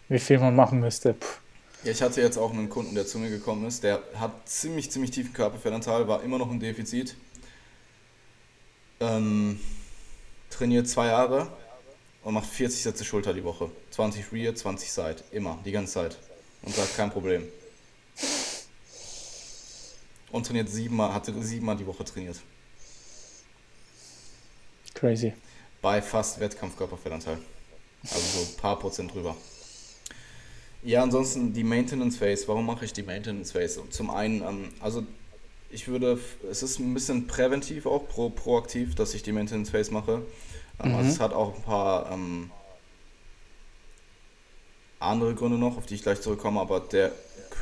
[0.10, 1.14] Wie viel man machen müsste.
[1.14, 1.43] Puh.
[1.84, 4.90] Ja, ich hatte jetzt auch einen Kunden, der zu mir gekommen ist, der hat ziemlich,
[4.90, 7.16] ziemlich tiefen Körperfettanteil, war immer noch ein Defizit.
[9.02, 9.60] Ähm,
[10.50, 11.52] trainiert zwei Jahre
[12.24, 13.70] und macht 40 Sätze Schulter die Woche.
[13.92, 15.16] 20 Rear, 20 Side.
[15.32, 16.18] Immer, die ganze Zeit.
[16.62, 17.46] Und sagt, kein Problem.
[20.32, 22.40] Und trainiert siebenmal, hatte siebenmal die Woche trainiert.
[24.94, 25.34] Crazy.
[25.82, 27.40] Bei fast Wettkampfkörperfettanteil.
[28.04, 29.36] Also so ein paar Prozent drüber.
[30.84, 32.48] Ja, ansonsten die Maintenance Phase.
[32.48, 33.82] Warum mache ich die Maintenance Phase?
[33.90, 35.04] Zum einen, ähm, also
[35.70, 36.20] ich würde,
[36.50, 40.24] es ist ein bisschen präventiv auch, pro, proaktiv, dass ich die Maintenance Phase mache.
[40.84, 40.96] Ähm, mhm.
[40.96, 42.52] Also es hat auch ein paar ähm,
[45.00, 47.14] andere Gründe noch, auf die ich gleich zurückkomme, aber der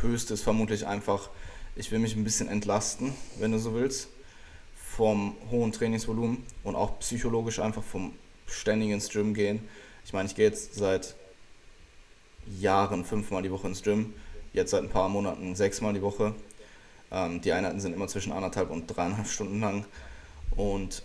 [0.01, 1.29] höchste ist vermutlich einfach,
[1.75, 4.07] ich will mich ein bisschen entlasten, wenn du so willst,
[4.75, 8.13] vom hohen Trainingsvolumen und auch psychologisch einfach vom
[8.47, 9.67] ständigen ins Gym gehen.
[10.05, 11.15] Ich meine, ich gehe jetzt seit
[12.59, 14.13] Jahren fünfmal die Woche ins Gym,
[14.53, 16.33] jetzt seit ein paar Monaten sechsmal die Woche.
[17.11, 19.85] Ähm, die Einheiten sind immer zwischen anderthalb und dreieinhalb Stunden lang.
[20.55, 21.03] Und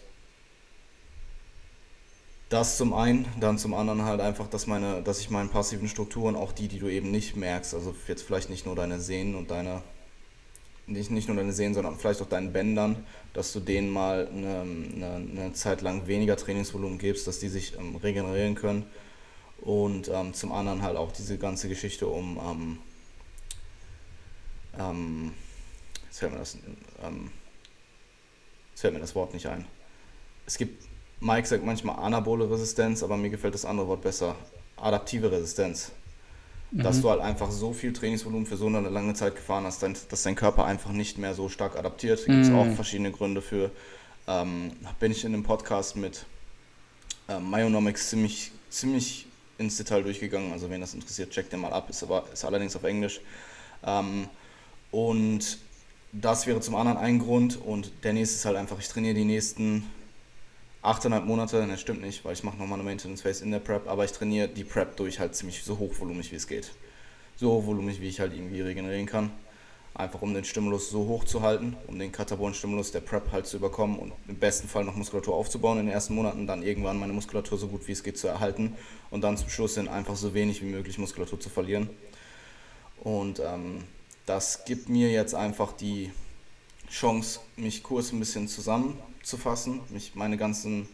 [2.49, 6.37] das zum einen, dann zum anderen halt einfach, dass meine, dass ich meinen passiven Strukturen,
[6.37, 9.51] auch die, die du eben nicht merkst, also jetzt vielleicht nicht nur deine Sehnen und
[9.51, 9.83] deine,
[10.87, 14.61] nicht, nicht nur deine Sehnen, sondern vielleicht auch deinen Bändern, dass du denen mal eine,
[14.61, 18.87] eine, eine Zeit lang weniger Trainingsvolumen gibst, dass die sich ähm, regenerieren können
[19.63, 22.79] und ähm, zum anderen halt auch diese ganze Geschichte um, ähm,
[24.79, 25.33] ähm,
[26.07, 26.59] jetzt, fällt mir das,
[27.03, 27.31] ähm,
[28.71, 29.67] jetzt fällt mir das Wort nicht ein.
[30.47, 30.85] Es gibt,
[31.21, 34.37] Mike sagt manchmal anabole Resistenz, aber mir gefällt das andere Wort besser.
[34.77, 35.93] Adaptive Resistenz.
[36.71, 36.83] Mhm.
[36.83, 40.23] Dass du halt einfach so viel Trainingsvolumen für so eine lange Zeit gefahren hast, dass
[40.23, 42.21] dein Körper einfach nicht mehr so stark adaptiert.
[42.21, 42.57] Da gibt es mhm.
[42.57, 43.71] auch verschiedene Gründe für.
[44.29, 46.27] Ähm, bin ich in einem Podcast mit
[47.29, 49.27] äh, Myonomics ziemlich, ziemlich
[49.59, 50.53] ins Detail durchgegangen.
[50.53, 51.91] Also wenn das interessiert, checkt den mal ab.
[51.91, 53.21] Ist, aber, ist allerdings auf Englisch.
[53.85, 54.29] Ähm,
[54.91, 55.59] und
[56.13, 57.57] das wäre zum anderen ein Grund.
[57.57, 59.85] Und der nächste ist halt einfach, ich trainiere die nächsten
[60.83, 61.67] 8,5 Monate.
[61.67, 63.89] Das stimmt nicht, weil ich mache nochmal eine Maintenance Phase in der Prep.
[63.89, 66.73] Aber ich trainiere die Prep durch halt ziemlich so hochvolumig wie es geht.
[67.37, 69.31] So hochvolumig wie ich halt irgendwie regenerieren kann
[69.97, 73.57] einfach um den Stimulus so hoch zu halten, um den Katabolen-Stimulus der Prep halt zu
[73.57, 77.13] überkommen und im besten Fall noch Muskulatur aufzubauen in den ersten Monaten, dann irgendwann meine
[77.13, 78.77] Muskulatur so gut wie es geht zu erhalten
[79.11, 81.89] und dann zum Schluss hin einfach so wenig wie möglich Muskulatur zu verlieren.
[83.03, 83.85] Und ähm,
[84.27, 86.13] das gibt mir jetzt einfach die
[86.91, 90.89] Chance, mich kurz ein bisschen zusammenzufassen, mich meine ganzen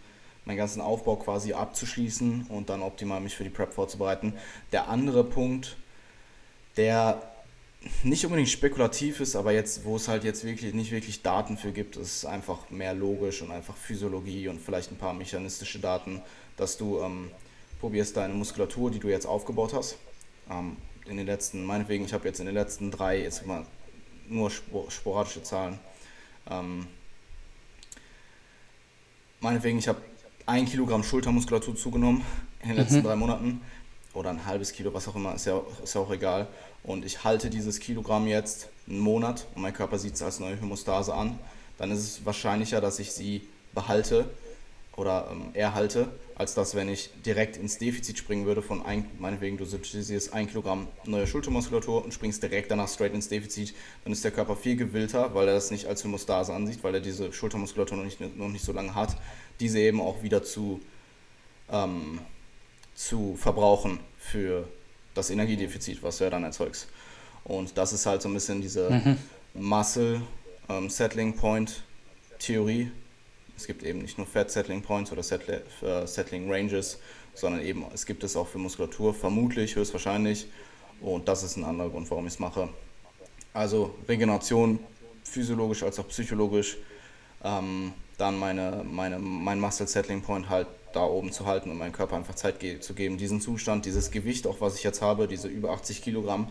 [0.44, 4.34] meinen ganzen Aufbau quasi abzuschließen und dann optimal mich für die Prep vorzubereiten.
[4.72, 5.76] Der andere Punkt,
[6.76, 7.31] der
[8.02, 11.72] nicht unbedingt spekulativ ist, aber jetzt, wo es halt jetzt wirklich nicht wirklich Daten für
[11.72, 16.22] gibt, ist es einfach mehr logisch und einfach Physiologie und vielleicht ein paar mechanistische Daten,
[16.56, 17.30] dass du ähm,
[17.80, 19.98] probierst deine Muskulatur, die du jetzt aufgebaut hast,
[20.50, 20.76] ähm,
[21.06, 23.66] in den letzten, meinetwegen, ich habe jetzt in den letzten drei, jetzt mal
[24.28, 25.78] nur sporadische Zahlen,
[26.48, 26.86] ähm,
[29.40, 30.00] meinetwegen, ich habe
[30.46, 32.24] ein Kilogramm Schultermuskulatur zugenommen
[32.62, 33.04] in den letzten mhm.
[33.04, 33.60] drei Monaten
[34.14, 36.46] oder ein halbes Kilo, was auch immer, ist ja, ist ja auch egal
[36.84, 40.56] und ich halte dieses Kilogramm jetzt einen Monat und mein Körper sieht es als neue
[40.56, 41.38] Hämostase an,
[41.78, 43.42] dann ist es wahrscheinlicher, dass ich sie
[43.74, 44.28] behalte
[44.96, 49.56] oder ähm, erhalte, als dass wenn ich direkt ins Defizit springen würde von ein, meinetwegen
[49.56, 53.74] du synthetisierst ein Kilogramm neue Schultermuskulatur und springst direkt danach straight ins Defizit,
[54.04, 57.00] dann ist der Körper viel gewillter, weil er das nicht als Hämostase ansieht, weil er
[57.00, 59.16] diese Schultermuskulatur noch nicht, noch nicht so lange hat,
[59.60, 60.80] diese eben auch wieder zu,
[61.70, 62.20] ähm,
[62.94, 64.68] zu verbrauchen für
[65.14, 66.88] das Energiedefizit, was du ja dann erzeugst.
[67.44, 69.18] Und das ist halt so ein bisschen diese mhm.
[69.54, 70.22] Muscle
[70.68, 71.82] ähm, Settling Point
[72.38, 72.90] Theorie.
[73.56, 76.98] Es gibt eben nicht nur Fat Settling Points oder äh, Settling Ranges,
[77.34, 80.46] sondern eben es gibt es auch für Muskulatur, vermutlich, höchstwahrscheinlich.
[81.00, 82.68] Und das ist ein anderer Grund, warum ich es mache.
[83.52, 84.78] Also Regeneration,
[85.24, 86.76] physiologisch als auch psychologisch.
[87.44, 91.92] Ähm, dann meine, meine, mein Muscle Settling Point halt da oben zu halten und meinem
[91.92, 95.26] Körper einfach Zeit ge zu geben, diesen Zustand, dieses Gewicht, auch was ich jetzt habe,
[95.26, 96.48] diese über 80 Kilogramm,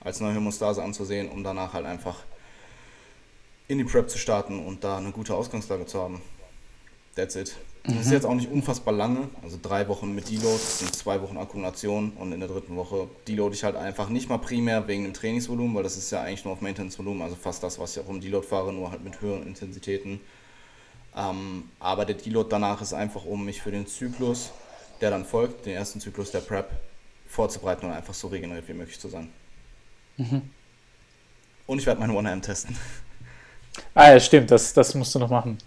[0.00, 2.24] als neue Hämostase anzusehen, um danach halt einfach
[3.68, 6.22] in die Prep zu starten und da eine gute Ausgangslage zu haben.
[7.14, 7.56] That's it.
[7.84, 8.12] Das ist mhm.
[8.12, 12.12] jetzt auch nicht unfassbar lange, also drei Wochen mit Deload, das sind zwei Wochen Akkumulation
[12.12, 15.74] und in der dritten Woche deload ich halt einfach nicht mal primär wegen dem Trainingsvolumen,
[15.74, 18.20] weil das ist ja eigentlich nur auf Maintenance-Volumen, also fast das, was ich auch im
[18.20, 20.20] Deload fahre, nur halt mit höheren Intensitäten
[21.16, 24.52] ähm, aber der Deload danach ist einfach, um mich für den Zyklus,
[25.00, 26.70] der dann folgt, den ersten Zyklus der Prep,
[27.26, 29.32] vorzubereiten und einfach so regeneriert wie möglich zu sein.
[30.18, 30.50] Mhm.
[31.66, 32.76] Und ich werde meine 1AM testen.
[33.94, 35.58] Ah ja, stimmt, das, das musst du noch machen.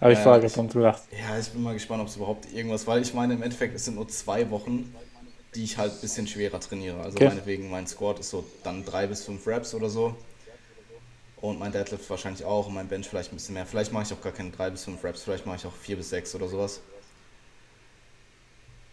[0.00, 1.02] Habe ich Ja, vorher dran gedacht.
[1.12, 3.84] Ja, ich bin mal gespannt, ob es überhaupt irgendwas, weil ich meine, im Endeffekt, es
[3.86, 4.94] sind nur zwei Wochen,
[5.54, 7.02] die ich halt ein bisschen schwerer trainiere.
[7.02, 7.22] Also Okay.
[7.22, 10.16] meinetwegen, mein Squat ist so dann drei bis fünf Reps oder so.
[11.42, 13.66] Und mein Deadlift wahrscheinlich auch und mein Bench vielleicht ein bisschen mehr.
[13.66, 15.96] Vielleicht mache ich auch gar keine drei bis fünf Reps, vielleicht mache ich auch vier
[15.96, 16.80] bis sechs oder sowas.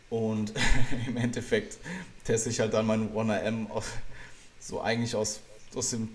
[0.10, 0.54] Und
[1.08, 1.78] im Endeffekt
[2.24, 3.86] teste ich halt dann meinen 1AM aus,
[4.60, 5.42] so eigentlich aus,
[5.76, 6.10] aus, dem,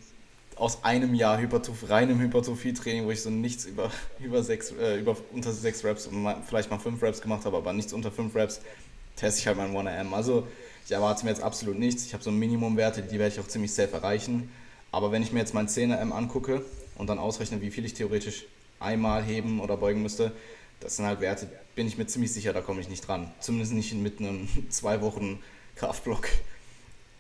[0.57, 5.17] aus einem Jahr Hypertroph reinem Hypertrophie-Training, wo ich so nichts über, über, sechs, äh, über
[5.31, 8.35] unter sechs Reps und mal, vielleicht mal fünf Reps gemacht habe, aber nichts unter fünf
[8.35, 8.61] Reps,
[9.15, 10.13] teste ich halt meinen 1AM.
[10.13, 10.49] Also
[10.85, 12.05] ich erwarte mir jetzt absolut nichts.
[12.07, 14.51] Ich habe so Minimumwerte, die werde ich auch ziemlich safe erreichen.
[14.95, 16.65] Aber wenn ich mir jetzt meinen 10er angucke
[16.95, 18.45] und dann ausrechne, wie viel ich theoretisch
[18.79, 20.31] einmal heben oder beugen müsste,
[20.79, 23.29] das sind halt Werte, bin ich mir ziemlich sicher, da komme ich nicht dran.
[23.41, 25.43] Zumindest nicht mit einem zwei Wochen
[25.75, 26.29] Kraftblock.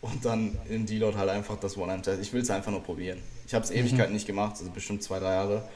[0.03, 2.23] Und dann im Deload halt einfach das One-Time-Test.
[2.23, 3.19] Ich will es einfach nur probieren.
[3.45, 5.69] Ich habe es Ewigkeiten nicht gemacht, also bestimmt zwei, drei Jahre.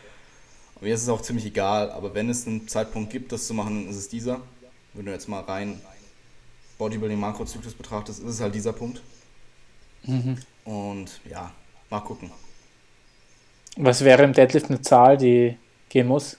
[0.76, 3.54] Und mir ist es auch ziemlich egal, aber wenn es einen Zeitpunkt gibt, das zu
[3.54, 4.40] machen, ist es dieser.
[4.94, 5.80] Wenn du jetzt mal rein
[6.78, 9.02] Bodybuilding-Makrozyklus betrachtest, ist es halt dieser Punkt.
[10.64, 11.52] Und ja,
[11.90, 12.30] mal gucken.
[13.76, 15.56] Was wäre im Deadlift eine Zahl, die
[15.88, 16.36] gehen muss?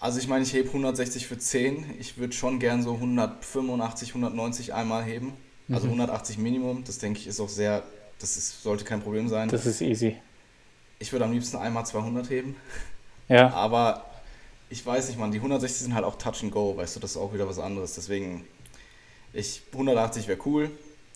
[0.00, 1.94] Also ich meine, ich hebe 160 für 10.
[1.98, 5.32] Ich würde schon gern so 185, 190 einmal heben.
[5.70, 6.84] Also 180 Minimum.
[6.84, 7.82] Das denke ich ist auch sehr,
[8.18, 9.48] das ist, sollte kein Problem sein.
[9.48, 10.16] Das ist easy.
[10.98, 12.56] Ich würde am liebsten einmal 200 heben.
[13.28, 14.04] Ja, Aber
[14.70, 17.12] ich weiß nicht, man, die 160 sind halt auch Touch and Go, weißt du, das
[17.12, 17.94] ist auch wieder was anderes.
[17.94, 18.44] Deswegen,
[19.32, 20.70] ich 180 wäre cool.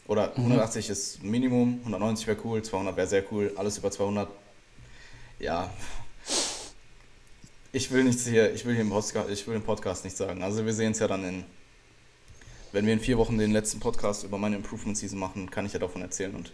[0.09, 4.29] Oder 180 ist Minimum, 190 wäre cool, 200 wäre sehr cool, alles über 200.
[5.41, 5.71] Ja.
[7.73, 10.43] Ich will nichts hier, ich will hier im Podcast, ich will im Podcast nicht sagen.
[10.43, 11.45] Also wir sehen es ja dann in,
[12.73, 15.73] wenn wir in vier Wochen den letzten Podcast über meine Improvement Season machen, kann ich
[15.73, 16.53] ja davon erzählen und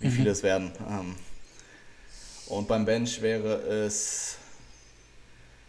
[0.00, 0.72] wie viele es werden.
[0.90, 1.14] Ähm,
[2.46, 4.36] und beim Bench wäre es,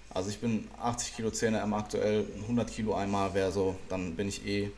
[0.09, 4.27] also ich bin 80 Kilo 10 M aktuell, 100 Kilo einmal wäre so, dann bin
[4.27, 4.71] ich eh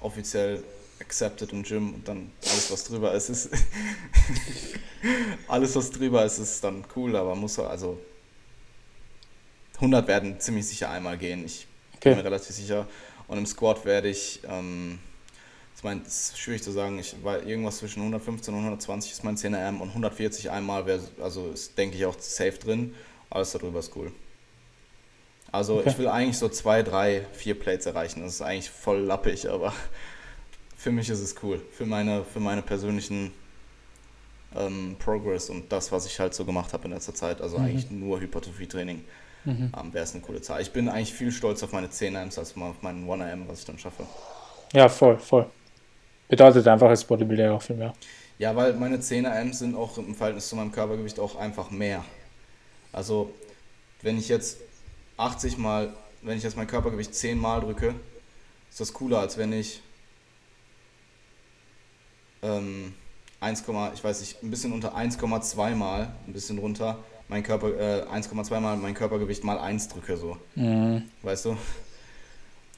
[0.00, 0.62] offiziell
[1.00, 3.50] accepted im Gym und dann alles was drüber ist, ist
[5.48, 7.98] alles was drüber ist, ist dann cool, aber muss also
[9.76, 11.66] 100 werden ziemlich sicher einmal gehen, ich
[12.00, 12.14] bin okay.
[12.16, 12.86] mir relativ sicher.
[13.28, 14.98] Und im Squat werde ich, ähm,
[15.76, 19.24] ich meine, es ist schwierig zu sagen, ich war irgendwas zwischen 115 und 120 ist
[19.24, 22.94] mein 10er M und 140 einmal wäre, also ist, denke ich, auch safe drin.
[23.28, 24.12] Alles darüber ist cool.
[25.52, 25.90] Also Okay.
[25.90, 28.22] ich will eigentlich so zwei, drei, vier Plates erreichen.
[28.22, 29.74] Das ist eigentlich voll lappig, aber
[30.86, 31.60] für mich ist es cool.
[31.72, 33.32] Für meine, für meine persönlichen
[34.54, 37.90] ähm, Progress und das, was ich halt so gemacht habe in letzter Zeit, also eigentlich
[37.90, 39.02] nur Hypertrophie-Training,
[39.46, 39.72] Mhm.
[39.76, 40.60] ähm, wäre es eine coole Zahl.
[40.60, 43.60] Ich bin eigentlich viel stolz auf meine 10 Ms als auf meinen 1 AM, was
[43.60, 44.04] ich dann schaffe.
[44.72, 45.46] Ja, voll, voll.
[46.28, 47.92] Bedeutet einfach als Bodybuilder auch viel mehr.
[48.38, 52.04] Ja, weil meine 10 Ms sind auch im Verhältnis zu meinem Körpergewicht auch einfach mehr.
[52.92, 53.30] Also,
[54.02, 54.58] wenn ich jetzt
[55.16, 57.94] 80 mal, wenn ich jetzt mein Körpergewicht 10 mal drücke,
[58.70, 59.80] ist das cooler, als wenn ich
[62.42, 62.94] ähm,
[63.40, 63.64] 1,
[63.94, 68.60] ich weiß nicht, ein bisschen unter 1,2 mal, ein bisschen runter, mein Körper, äh, 1,2
[68.60, 70.36] mal mein Körpergewicht mal 1 drücke, so.
[70.54, 71.02] Mhm.
[71.22, 71.56] Weißt du?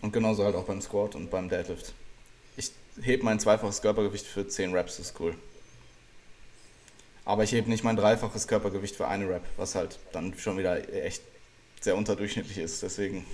[0.00, 1.92] Und genauso halt auch beim Squat und beim Deadlift.
[2.56, 5.34] Ich heb mein zweifaches Körpergewicht für 10 Reps, das ist cool.
[7.24, 10.92] Aber ich heb nicht mein dreifaches Körpergewicht für eine Rep, was halt dann schon wieder
[10.94, 11.22] echt
[11.78, 12.82] sehr unterdurchschnittlich ist.
[12.82, 13.26] Deswegen,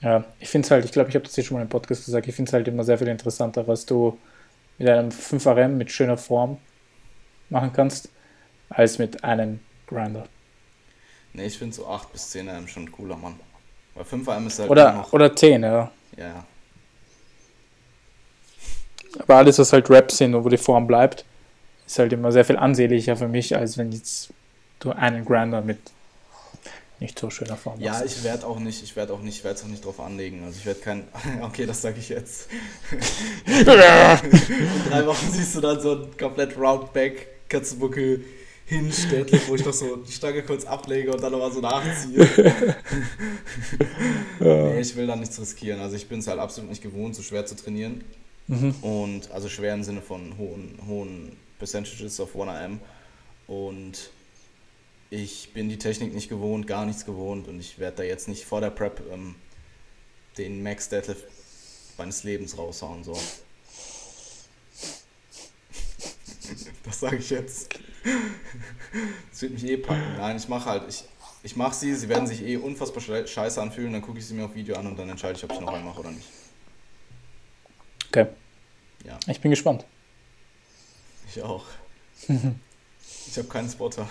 [0.00, 2.04] Ja, ich finde es halt, ich glaube, ich habe das hier schon mal im Podcast
[2.04, 4.18] gesagt, ich finde es halt immer sehr viel interessanter, was du
[4.78, 6.58] mit einem 5RM mit schöner Form
[7.48, 8.10] machen kannst,
[8.68, 10.26] als mit einem Grinder.
[11.32, 13.38] nee, ich finde so 8 bis 10 RM schon cooler, Mann.
[13.94, 15.12] Weil 5 RM ist halt Oder, noch.
[15.12, 15.90] oder 10, ja.
[16.16, 16.44] Ja, ja.
[19.20, 21.24] Aber alles, was halt Raps sind und wo die Form bleibt,
[21.86, 24.30] ist halt immer sehr viel ansehnlicher für mich, als wenn jetzt
[24.80, 25.78] du einen Grinder mit
[27.00, 29.58] nicht so schöner Form Ja, ich werde auch nicht, ich werde auch nicht, ich werde
[29.58, 30.44] es auch nicht drauf anlegen.
[30.44, 31.04] Also ich werde kein,
[31.42, 32.48] okay, das sage ich jetzt.
[33.46, 38.24] In drei Wochen siehst du dann so ein komplett Roundback Katzenbuckel
[38.66, 42.28] hinstellt, wo ich noch so die Stange kurz ablege und dann nochmal so nachziehe.
[44.40, 45.80] nee, ich will da nichts riskieren.
[45.80, 48.04] Also ich bin es halt absolut nicht gewohnt, so schwer zu trainieren.
[48.48, 48.74] Mhm.
[48.82, 52.78] Und also schwer im Sinne von hohen, hohen Percentages of 1am.
[53.46, 54.10] Und
[55.10, 58.44] ich bin die Technik nicht gewohnt, gar nichts gewohnt und ich werde da jetzt nicht
[58.44, 59.34] vor der Prep ähm,
[60.38, 61.24] den Max Deadlift
[61.98, 63.04] meines Lebens raushauen.
[63.04, 63.12] So.
[66.84, 67.68] Das sage ich jetzt.
[69.32, 70.16] Das wird mich eh packen.
[70.16, 71.02] Nein, ich mache halt, ich,
[71.42, 74.34] ich mache sie, sie werden sich eh unfassbar sche- scheiße anfühlen, dann gucke ich sie
[74.34, 76.28] mir auf Video an und dann entscheide ich, ob ich noch einen mache oder nicht.
[78.08, 78.26] Okay.
[79.04, 79.18] Ja.
[79.26, 79.84] Ich bin gespannt.
[81.28, 81.64] Ich auch.
[82.28, 84.08] ich habe keinen Spotter.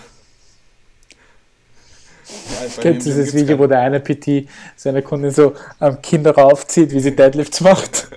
[2.28, 6.90] Ja, Kennst du dieses Video, wo der eine PT seine Kundin so am Kinder raufzieht,
[6.90, 8.08] wie sie Deadlifts macht?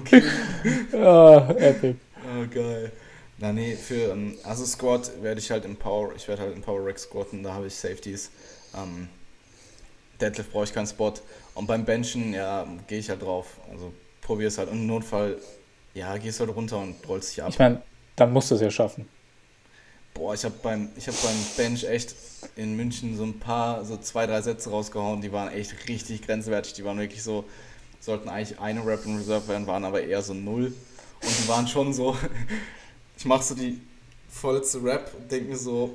[0.00, 0.22] okay.
[0.92, 1.96] oh, epic.
[2.22, 2.92] Oh, geil.
[3.38, 6.62] Na nee, für, ähm, also Squat werde ich halt im Power, ich werde halt im
[6.62, 8.30] Power Rack squatten, da habe ich Safeties.
[8.76, 9.08] Ähm,
[10.20, 11.14] Deadlift brauche ich keinen Spot.
[11.54, 13.58] Und beim Benchen, ja, gehe ich halt drauf.
[13.70, 14.70] Also probiere es halt.
[14.70, 15.36] Und im Notfall,
[15.94, 17.50] ja, gehst halt runter und rollst dich ab.
[17.50, 17.82] Ich meine,
[18.16, 19.08] dann musst du es ja schaffen.
[20.14, 22.14] Boah, ich habe beim, hab beim Bench echt
[22.56, 26.72] in München so ein paar, so zwei, drei Sätze rausgehauen, die waren echt richtig grenzwertig.
[26.74, 27.44] Die waren wirklich so,
[28.00, 30.72] sollten eigentlich eine Rap in Reserve werden, waren aber eher so null.
[31.22, 32.16] Und die waren schon so,
[33.16, 33.80] ich mache so die
[34.28, 35.94] vorletzte Rap und denke mir so,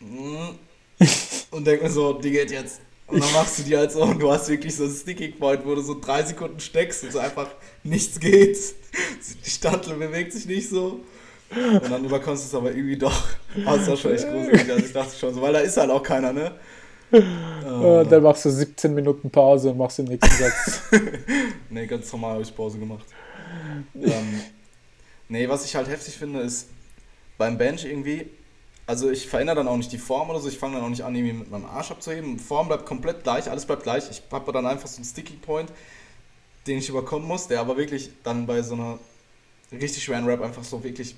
[0.00, 0.48] mm,
[1.50, 2.80] und denke mir so, die geht jetzt.
[3.08, 5.64] Und dann machst du die halt so und du hast wirklich so ein Sticking Point,
[5.64, 7.48] wo du so drei Sekunden steckst und so einfach
[7.82, 8.58] nichts geht.
[9.44, 11.00] Die Standel bewegt sich nicht so.
[11.50, 13.24] Und dann überkommst du es aber irgendwie doch.
[13.64, 14.70] Aber es war schon echt gruselig.
[14.70, 16.52] Also ich dachte schon so, weil da ist halt auch keiner, ne?
[17.10, 20.82] Uh, dann machst du 17 Minuten Pause und machst den nächsten Satz.
[21.70, 23.06] nee, ganz normal habe ich Pause gemacht.
[23.94, 24.42] ähm,
[25.28, 26.68] nee, was ich halt heftig finde, ist
[27.38, 28.26] beim Bench irgendwie,
[28.86, 31.02] also ich verändere dann auch nicht die Form oder so, ich fange dann auch nicht
[31.02, 32.38] an, irgendwie mit meinem Arsch abzuheben.
[32.38, 34.10] Form bleibt komplett gleich, alles bleibt gleich.
[34.10, 35.72] Ich habe dann einfach so einen Sticky Point,
[36.66, 38.98] den ich überkommen muss, der aber wirklich dann bei so einer
[39.72, 41.16] richtig schweren Rap einfach so wirklich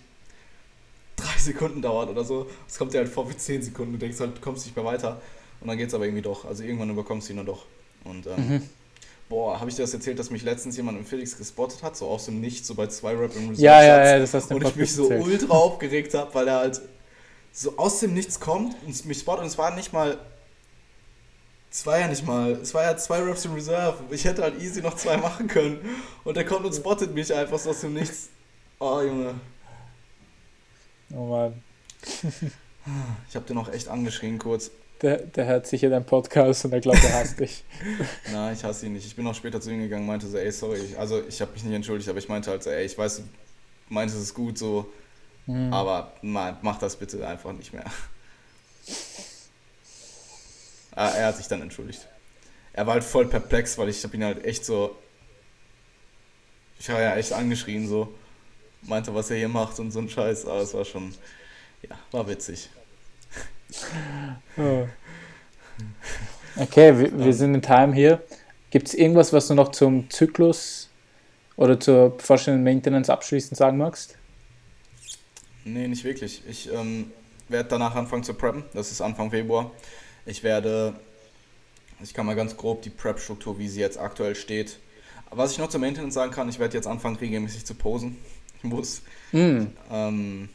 [1.45, 2.47] Sekunden dauert oder so.
[2.69, 4.85] Es kommt dir halt vor wie zehn Sekunden, du denkst halt, du kommst nicht mehr
[4.85, 5.21] weiter.
[5.61, 6.45] Und dann geht es aber irgendwie doch.
[6.45, 7.67] Also irgendwann überkommst du ihn dann doch.
[8.05, 8.63] Und ähm, mhm.
[9.29, 12.07] boah, habe ich dir das erzählt, dass mich letztens jemand im Felix gespottet hat, so
[12.07, 13.63] aus dem Nichts, so bei zwei Rap im Reserve.
[13.63, 15.23] Ja, ja, ja, das hast du Und ich mich so erzählt.
[15.23, 16.81] ultra aufgeregt habe, weil er halt
[17.53, 19.43] so aus dem Nichts kommt und mich spottet.
[19.43, 20.19] Und es war nicht mal.
[21.71, 22.53] Es war ja nicht mal.
[22.53, 23.99] Es war ja zwei Raps in Reserve.
[24.11, 25.79] Ich hätte halt easy noch zwei machen können.
[26.25, 28.29] Und er kommt und spottet mich einfach so aus dem Nichts.
[28.79, 29.35] Oh, Junge.
[31.13, 31.63] Oh Mann.
[33.29, 34.71] ich habe den auch echt angeschrien kurz.
[35.03, 37.65] Der, der hört sicher deinen Podcast und er glaubt, er hasst dich.
[38.33, 39.07] Nein, ich hasse ihn nicht.
[39.07, 40.95] Ich bin auch später zu ihm gegangen und meinte so, ey, sorry.
[40.99, 43.23] Also ich habe mich nicht entschuldigt, aber ich meinte halt so, ey, ich weiß, du
[43.89, 44.93] meintest es gut so,
[45.47, 45.73] mhm.
[45.73, 47.85] aber mach das bitte einfach nicht mehr.
[50.93, 52.09] Ah, er hat sich dann entschuldigt.
[52.73, 54.99] Er war halt voll perplex, weil ich habe ihn halt echt so,
[56.81, 58.13] ich habe ja echt angeschrien so
[58.83, 60.47] meinte, was er hier macht und so ein Scheiß.
[60.47, 61.15] Aber es war schon,
[61.83, 62.71] ja, war witzig.
[66.57, 68.23] Okay, wir, wir sind in Time hier.
[68.71, 70.89] Gibt es irgendwas, was du noch zum Zyklus
[71.57, 74.17] oder zur bevorstehenden Maintenance abschließend sagen magst?
[75.65, 76.43] Nee, nicht wirklich.
[76.49, 77.11] Ich ähm,
[77.49, 78.65] werde danach anfangen zu preppen.
[78.73, 79.71] Das ist Anfang Februar.
[80.27, 80.95] Ich werde,
[82.03, 84.79] ich kann mal ganz grob die Prep-Struktur, wie sie jetzt aktuell steht.
[85.31, 88.17] Was ich noch zur Maintenance sagen kann, ich werde jetzt anfangen, regelmäßig zu posen
[88.69, 89.03] muss.
[89.33, 89.67] Mm.
[89.91, 90.49] Ähm,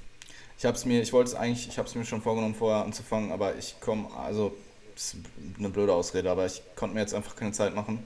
[0.57, 2.83] ich habe es mir, ich wollte es eigentlich, ich habe es mir schon vorgenommen, vorher
[2.83, 4.55] anzufangen, aber ich komme, also,
[4.95, 5.17] ist
[5.59, 8.05] eine blöde Ausrede, aber ich konnte mir jetzt einfach keine Zeit machen.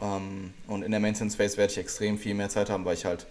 [0.00, 3.04] Ähm, und in der Maintenance Phase werde ich extrem viel mehr Zeit haben, weil ich
[3.04, 3.26] halt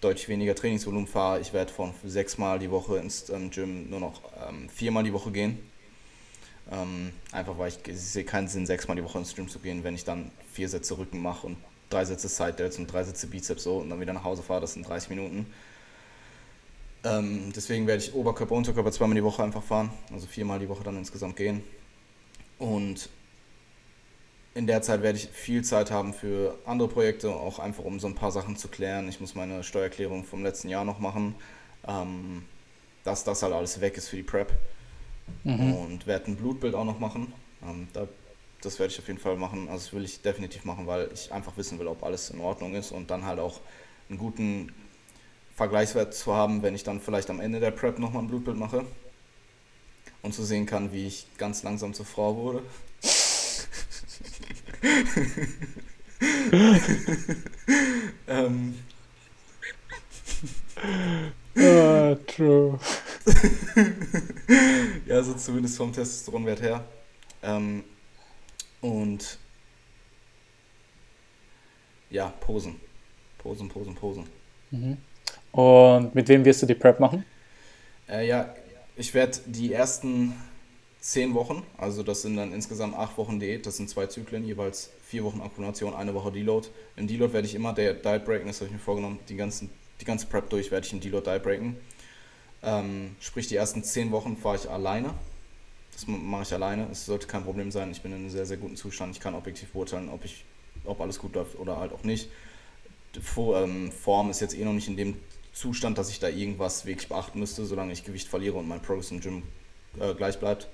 [0.00, 1.40] deutlich weniger Trainingsvolumen fahre.
[1.40, 5.30] Ich werde von sechsmal die Woche ins ähm, Gym nur noch ähm, viermal die Woche
[5.30, 5.58] gehen.
[6.70, 9.84] Ähm, einfach weil ich, ich sehe keinen Sinn, sechsmal die Woche ins Gym zu gehen,
[9.84, 11.56] wenn ich dann vier Sätze Rücken mache und
[11.90, 14.60] drei Sätze Side Delts und drei Sätze Bizeps so und dann wieder nach Hause fahre,
[14.60, 15.46] das sind 30 Minuten.
[17.04, 20.84] Ähm, deswegen werde ich Oberkörper, Unterkörper zweimal die Woche einfach fahren, also viermal die Woche
[20.84, 21.62] dann insgesamt gehen.
[22.58, 23.08] Und
[24.54, 28.08] in der Zeit werde ich viel Zeit haben für andere Projekte, auch einfach um so
[28.08, 29.08] ein paar Sachen zu klären.
[29.08, 31.36] Ich muss meine Steuererklärung vom letzten Jahr noch machen,
[31.86, 32.44] ähm,
[33.04, 34.52] dass das halt alles weg ist für die Prep.
[35.44, 35.74] Mhm.
[35.74, 37.32] Und werde ein Blutbild auch noch machen.
[37.62, 38.08] Ähm, da
[38.62, 39.68] das werde ich auf jeden Fall machen.
[39.68, 42.74] Also das will ich definitiv machen, weil ich einfach wissen will, ob alles in Ordnung
[42.74, 43.60] ist und dann halt auch
[44.08, 44.72] einen guten
[45.56, 48.84] Vergleichswert zu haben, wenn ich dann vielleicht am Ende der Prep nochmal ein Blutbild mache
[50.22, 52.62] und zu sehen kann, wie ich ganz langsam zur Frau wurde.
[58.28, 58.74] ähm.
[61.56, 62.78] ah, true.
[65.06, 66.84] ja, so zumindest vom Testosteronwert her.
[67.42, 67.84] Ähm,
[68.80, 69.38] und
[72.10, 72.80] ja, posen.
[73.38, 74.26] Posen, posen, posen.
[74.70, 74.96] Mhm.
[75.52, 77.24] Und mit wem wirst du die Prep machen?
[78.08, 78.54] Äh, ja,
[78.96, 80.34] ich werde die ersten
[81.00, 84.90] zehn Wochen, also das sind dann insgesamt acht Wochen Diät, das sind zwei Zyklen, jeweils
[85.04, 86.68] vier Wochen Akkumulation, eine Woche Deload.
[86.96, 89.70] Im Deload werde ich immer der Diet breaken, das habe ich mir vorgenommen, die, ganzen,
[90.00, 91.76] die ganze Prep durch werde ich im Deload Diet breaken.
[92.62, 95.14] Ähm, sprich, die ersten zehn Wochen fahre ich alleine
[95.98, 96.86] das mache ich alleine.
[96.92, 97.90] Es sollte kein Problem sein.
[97.90, 99.16] Ich bin in einem sehr, sehr guten Zustand.
[99.16, 100.44] Ich kann objektiv beurteilen, ob ich
[100.84, 102.28] ob alles gut läuft oder halt auch nicht.
[103.36, 105.16] Ähm, Form ist jetzt eh noch nicht in dem
[105.52, 109.10] Zustand, dass ich da irgendwas wirklich beachten müsste, solange ich Gewicht verliere und mein Progress
[109.10, 109.42] im Gym
[109.98, 110.68] äh, gleich bleibt.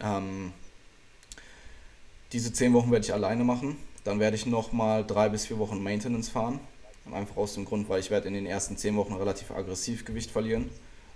[0.00, 0.52] Ähm,
[2.32, 3.76] diese zehn Wochen werde ich alleine machen.
[4.02, 6.58] Dann werde ich nochmal drei bis vier Wochen Maintenance fahren.
[7.12, 10.32] Einfach aus dem Grund, weil ich werde in den ersten zehn Wochen relativ aggressiv Gewicht
[10.32, 10.68] verlieren.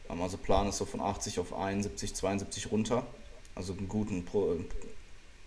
[0.08, 3.06] Also Plan ist so von 80 auf 71, 72 runter.
[3.54, 4.26] Also einen guten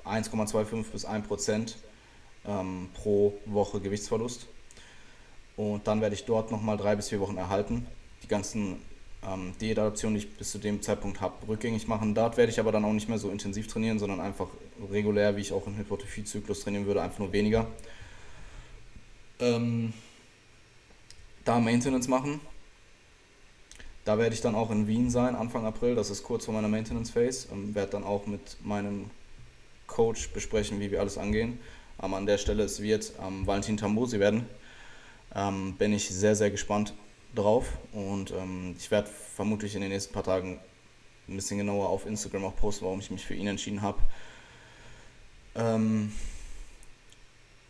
[0.06, 1.78] 1,25 bis 1 Prozent
[2.46, 4.48] ähm, pro Woche Gewichtsverlust.
[5.58, 7.86] Und dann werde ich dort nochmal drei bis vier Wochen erhalten.
[8.24, 8.78] Die ganzen
[9.24, 12.16] ähm, Diätadaptionen, die ich bis zu dem Zeitpunkt habe, rückgängig machen.
[12.16, 14.48] Dort werde ich aber dann auch nicht mehr so intensiv trainieren, sondern einfach
[14.90, 17.68] regulär, wie ich auch im Hypertrophie-Zyklus trainieren würde, einfach nur weniger.
[19.40, 19.94] Ähm,
[21.44, 22.40] da Maintenance machen.
[24.10, 25.94] Da werde ich dann auch in Wien sein, Anfang April.
[25.94, 27.48] Das ist kurz vor meiner Maintenance Phase.
[27.52, 29.12] Ähm, werde dann auch mit meinem
[29.86, 31.60] Coach besprechen, wie wir alles angehen.
[32.02, 34.48] Ähm, an der Stelle, es wird ähm, Valentin Tambosi werden.
[35.36, 36.96] Ähm, bin ich sehr, sehr gespannt
[37.36, 37.78] drauf.
[37.92, 40.60] Und ähm, ich werde vermutlich in den nächsten paar Tagen
[41.28, 44.00] ein bisschen genauer auf Instagram auch posten, warum ich mich für ihn entschieden habe.
[45.54, 46.14] Ähm,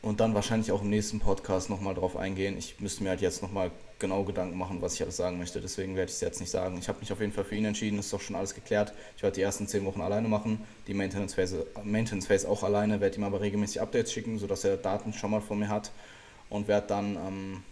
[0.02, 2.58] und dann wahrscheinlich auch im nächsten Podcast nochmal drauf eingehen.
[2.58, 3.70] Ich müsste mir halt jetzt nochmal
[4.00, 5.60] genau Gedanken machen, was ich alles sagen möchte.
[5.60, 6.78] Deswegen werde ich es jetzt nicht sagen.
[6.80, 8.00] Ich habe mich auf jeden Fall für ihn entschieden.
[8.00, 8.94] Ist doch schon alles geklärt.
[9.18, 10.62] Ich werde die ersten zehn Wochen alleine machen.
[10.88, 13.02] Die Maintenance Phase, Maintenance Phase auch alleine.
[13.02, 15.92] Werde ihm aber regelmäßig Updates schicken, sodass er Daten schon mal von mir hat.
[16.50, 17.64] Und werde dann ähm,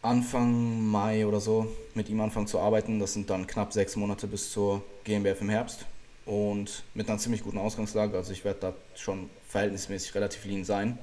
[0.00, 3.00] Anfang Mai oder so mit ihm anfangen zu arbeiten.
[3.00, 5.86] Das sind dann knapp sechs Monate bis zur GmbF im Herbst
[6.26, 8.16] und mit einer ziemlich guten Ausgangslage.
[8.16, 10.98] Also ich werde da schon verhältnismäßig relativ lean sein.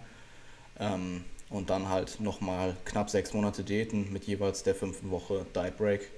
[0.80, 5.78] Ähm, und dann halt nochmal knapp sechs Monate Diäten mit jeweils der fünften Woche Diet
[5.78, 6.10] Break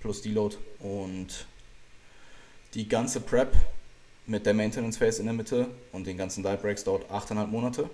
[0.00, 1.46] plus Deload und
[2.74, 3.54] die ganze Prep
[4.26, 7.90] mit der Maintenance Phase in der Mitte und den ganzen Diet Breaks dauert 8,5 Monate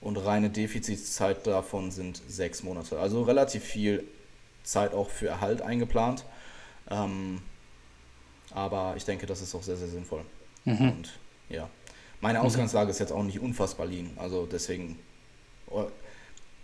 [0.00, 2.98] und reine Defizitzeit davon sind sechs Monate.
[2.98, 4.04] Also relativ viel
[4.62, 6.24] Zeit auch für Erhalt eingeplant.
[6.90, 7.42] Ähm,
[8.52, 10.24] aber ich denke, das ist auch sehr, sehr sinnvoll.
[10.64, 10.90] Mhm.
[10.90, 11.18] Und
[11.48, 11.68] ja,
[12.20, 14.10] meine Ausgangslage ist jetzt auch nicht unfassbar lean.
[14.16, 14.98] Also deswegen
[15.68, 15.86] oh,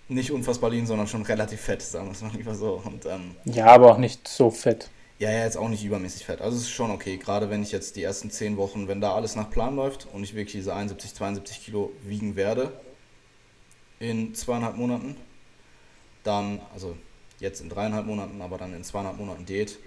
[0.08, 2.82] nicht unfassbar lean, sondern schon relativ fett, sagen wir es mal lieber so.
[2.84, 4.90] Und, ähm, ja, aber auch nicht so fett.
[5.18, 6.40] Ja, ja, jetzt auch nicht übermäßig fett.
[6.40, 9.14] Also es ist schon okay, gerade wenn ich jetzt die ersten zehn Wochen, wenn da
[9.14, 12.72] alles nach Plan läuft und ich wirklich diese 71, 72 Kilo wiegen werde
[14.00, 15.16] in zweieinhalb Monaten,
[16.24, 16.96] dann, also
[17.38, 19.78] jetzt in dreieinhalb Monaten, aber dann in zweieinhalb Monaten Diät,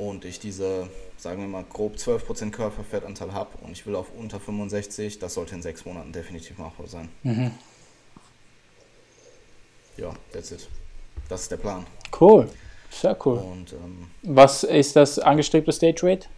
[0.00, 0.88] und ich diese,
[1.18, 5.54] sagen wir mal, grob 12% Körperfettanteil habe und ich will auf unter 65, das sollte
[5.54, 7.10] in sechs Monaten definitiv machbar sein.
[7.22, 7.50] Mhm.
[9.98, 10.68] Ja, that's it.
[11.28, 11.86] Das ist der Plan.
[12.18, 12.48] Cool.
[12.90, 13.38] Sehr cool.
[13.38, 16.28] Und, ähm, Was ist das angestrebte Stage Weight?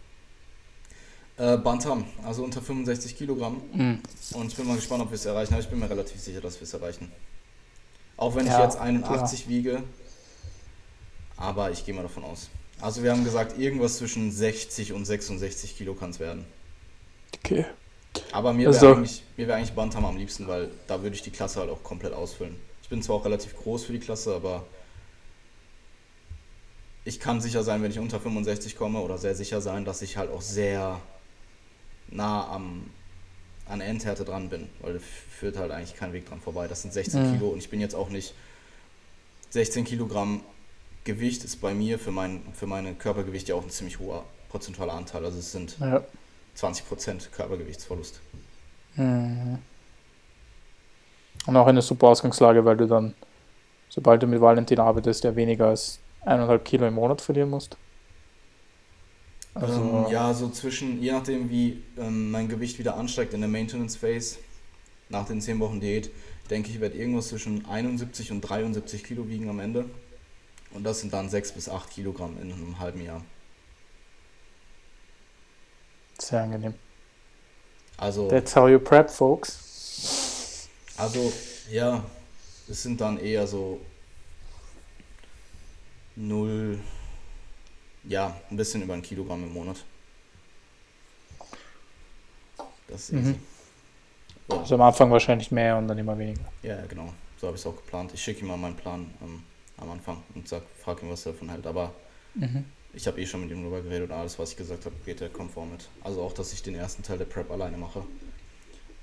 [1.37, 3.61] Äh, Bantam, also unter 65 Kilogramm.
[3.71, 3.99] Mhm.
[4.33, 5.53] Und ich bin mal gespannt, ob wir es erreichen.
[5.53, 7.11] Aber ich bin mir relativ sicher, dass wir es erreichen.
[8.17, 9.49] Auch wenn ja, ich jetzt 81 klar.
[9.49, 9.83] wiege.
[11.37, 12.49] Aber ich gehe mal davon aus.
[12.83, 16.43] Also wir haben gesagt, irgendwas zwischen 60 und 66 Kilo kann es werden.
[17.37, 17.63] Okay.
[18.33, 21.31] Aber mir wäre also, eigentlich, wär eigentlich Bantam am liebsten, weil da würde ich die
[21.31, 22.57] Klasse halt auch komplett ausfüllen.
[22.81, 24.65] Ich bin zwar auch relativ groß für die Klasse, aber
[27.05, 30.17] ich kann sicher sein, wenn ich unter 65 komme oder sehr sicher sein, dass ich
[30.17, 30.99] halt auch sehr
[32.09, 32.89] nah am,
[33.65, 36.67] an Endhärte dran bin, weil führt halt eigentlich kein Weg dran vorbei.
[36.67, 37.33] Das sind 16 mhm.
[37.35, 38.33] Kilo und ich bin jetzt auch nicht
[39.51, 40.41] 16 Kilogramm
[41.03, 44.93] Gewicht ist bei mir für mein für meine Körpergewicht ja auch ein ziemlich hoher prozentualer
[44.93, 45.25] Anteil.
[45.25, 46.03] Also es sind ja.
[46.57, 48.21] 20% Körpergewichtsverlust.
[48.95, 49.59] Mhm.
[51.45, 53.13] Und auch eine super Ausgangslage, weil du dann,
[53.89, 57.75] sobald du mit Valentin arbeitest, ja weniger als eineinhalb Kilo im Monat verlieren musst.
[59.55, 63.49] Also ähm, ja, so zwischen, je nachdem wie ähm, mein Gewicht wieder ansteigt in der
[63.49, 64.37] Maintenance Phase,
[65.09, 66.09] nach den 10 Wochen Diät,
[66.49, 69.85] denke ich, werde irgendwas zwischen 71 und 73 Kilo wiegen am Ende.
[70.73, 73.23] Und das sind dann 6 bis 8 Kilogramm in einem halben Jahr.
[76.19, 76.73] Sehr angenehm.
[77.97, 78.27] Also.
[78.27, 80.67] That's how you prep, folks.
[80.97, 81.31] Also,
[81.69, 82.03] ja,
[82.67, 83.79] es sind dann eher so
[86.15, 86.79] 0,
[88.03, 89.77] ja, ein bisschen über ein Kilogramm im Monat.
[92.87, 93.39] Das ist mhm.
[94.49, 94.57] Ja.
[94.57, 96.43] Also am Anfang wahrscheinlich mehr und dann immer weniger.
[96.61, 97.13] Ja, genau.
[97.39, 98.11] So habe ich es auch geplant.
[98.13, 99.13] Ich schicke ihm mal meinen Plan.
[99.21, 99.43] Ähm,
[99.77, 101.65] am Anfang und sag, frag ihn, was er davon hält.
[101.65, 101.93] Aber
[102.35, 102.65] mhm.
[102.93, 105.21] ich habe eh schon mit ihm darüber geredet und alles, was ich gesagt habe, geht
[105.21, 105.89] er konform mit.
[106.03, 108.03] Also auch, dass ich den ersten Teil der Prep alleine mache.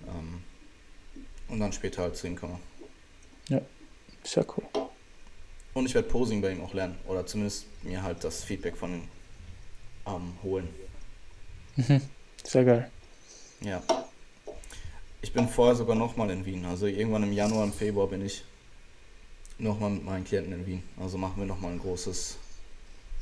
[0.06, 0.42] Ähm,
[1.48, 2.58] und dann später halt zu ihm komme.
[3.48, 3.60] Ja,
[4.22, 4.64] sehr cool.
[5.74, 6.96] Und ich werde Posing bei ihm auch lernen.
[7.06, 9.08] Oder zumindest mir halt das Feedback von ihm
[10.06, 10.68] ähm, holen.
[11.76, 12.00] Mhm.
[12.44, 12.90] Sehr geil.
[13.60, 13.82] Ja.
[15.22, 16.64] Ich bin vorher sogar nochmal in Wien.
[16.64, 18.44] Also irgendwann im Januar, im Februar bin ich
[19.62, 20.82] nochmal mit meinen Klienten in Wien.
[21.00, 22.36] Also machen wir nochmal ein großes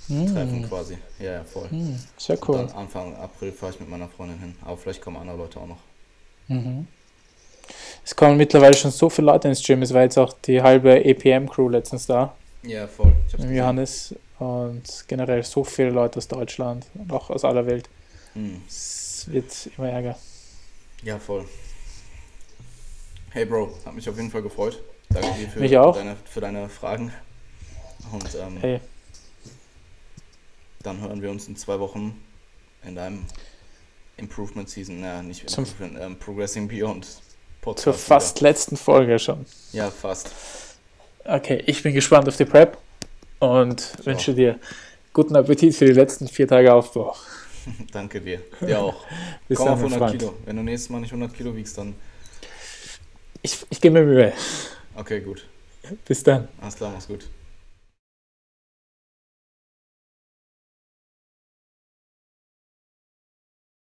[0.06, 0.98] Treffen quasi.
[1.18, 1.68] Ja, ja, voll.
[1.70, 2.56] Hm, sehr Und cool.
[2.56, 4.54] dann Anfang April fahre ich mit meiner Freundin hin.
[4.64, 5.78] Aber vielleicht kommen andere Leute auch noch.
[8.04, 9.82] Es kommen mittlerweile schon so viele Leute ins Gym.
[9.82, 12.34] Es war jetzt auch die halbe EPM-Crew letztens da.
[12.62, 13.12] Ja, voll.
[13.38, 17.88] Johannes und generell so viele Leute aus Deutschland und auch aus aller Welt.
[18.34, 18.62] Hm.
[18.66, 20.16] Es wird immer ärger.
[21.02, 21.44] Ja, voll.
[23.30, 24.82] Hey Bro, hat mich auf jeden Fall gefreut.
[25.10, 25.96] Danke dir für, Mich auch.
[25.96, 27.12] Deine, für deine Fragen.
[28.12, 28.80] Und ähm, Hey,
[30.82, 32.22] dann hören wir uns in zwei Wochen
[32.84, 33.24] in deinem
[34.16, 35.66] Improvement Season, ja, nicht Zum-
[35.98, 37.06] ähm, Progressing Beyond
[37.60, 37.84] Podcast.
[37.84, 39.40] zur fast letzten Folge schon.
[39.40, 39.84] Wieder.
[39.84, 40.30] Ja, fast.
[41.24, 42.78] Okay, ich bin gespannt auf die Prep
[43.40, 44.58] und wünsche dir
[45.12, 47.14] guten Appetit für die letzten vier Tage Aufbau.
[47.92, 48.40] Danke dir.
[48.60, 49.04] Dir auch.
[49.48, 50.20] Bis Komm dann, auf mein 100 Freund.
[50.20, 50.34] Kilo.
[50.46, 51.94] Wenn du nächstes Mal nicht 100 Kilo wiegst, dann.
[53.42, 54.32] Ich, ich gebe mir Mühe.
[54.98, 55.46] Okay, gut.
[56.06, 56.48] Bis dann.
[56.60, 57.24] Alles klar, mach's gut.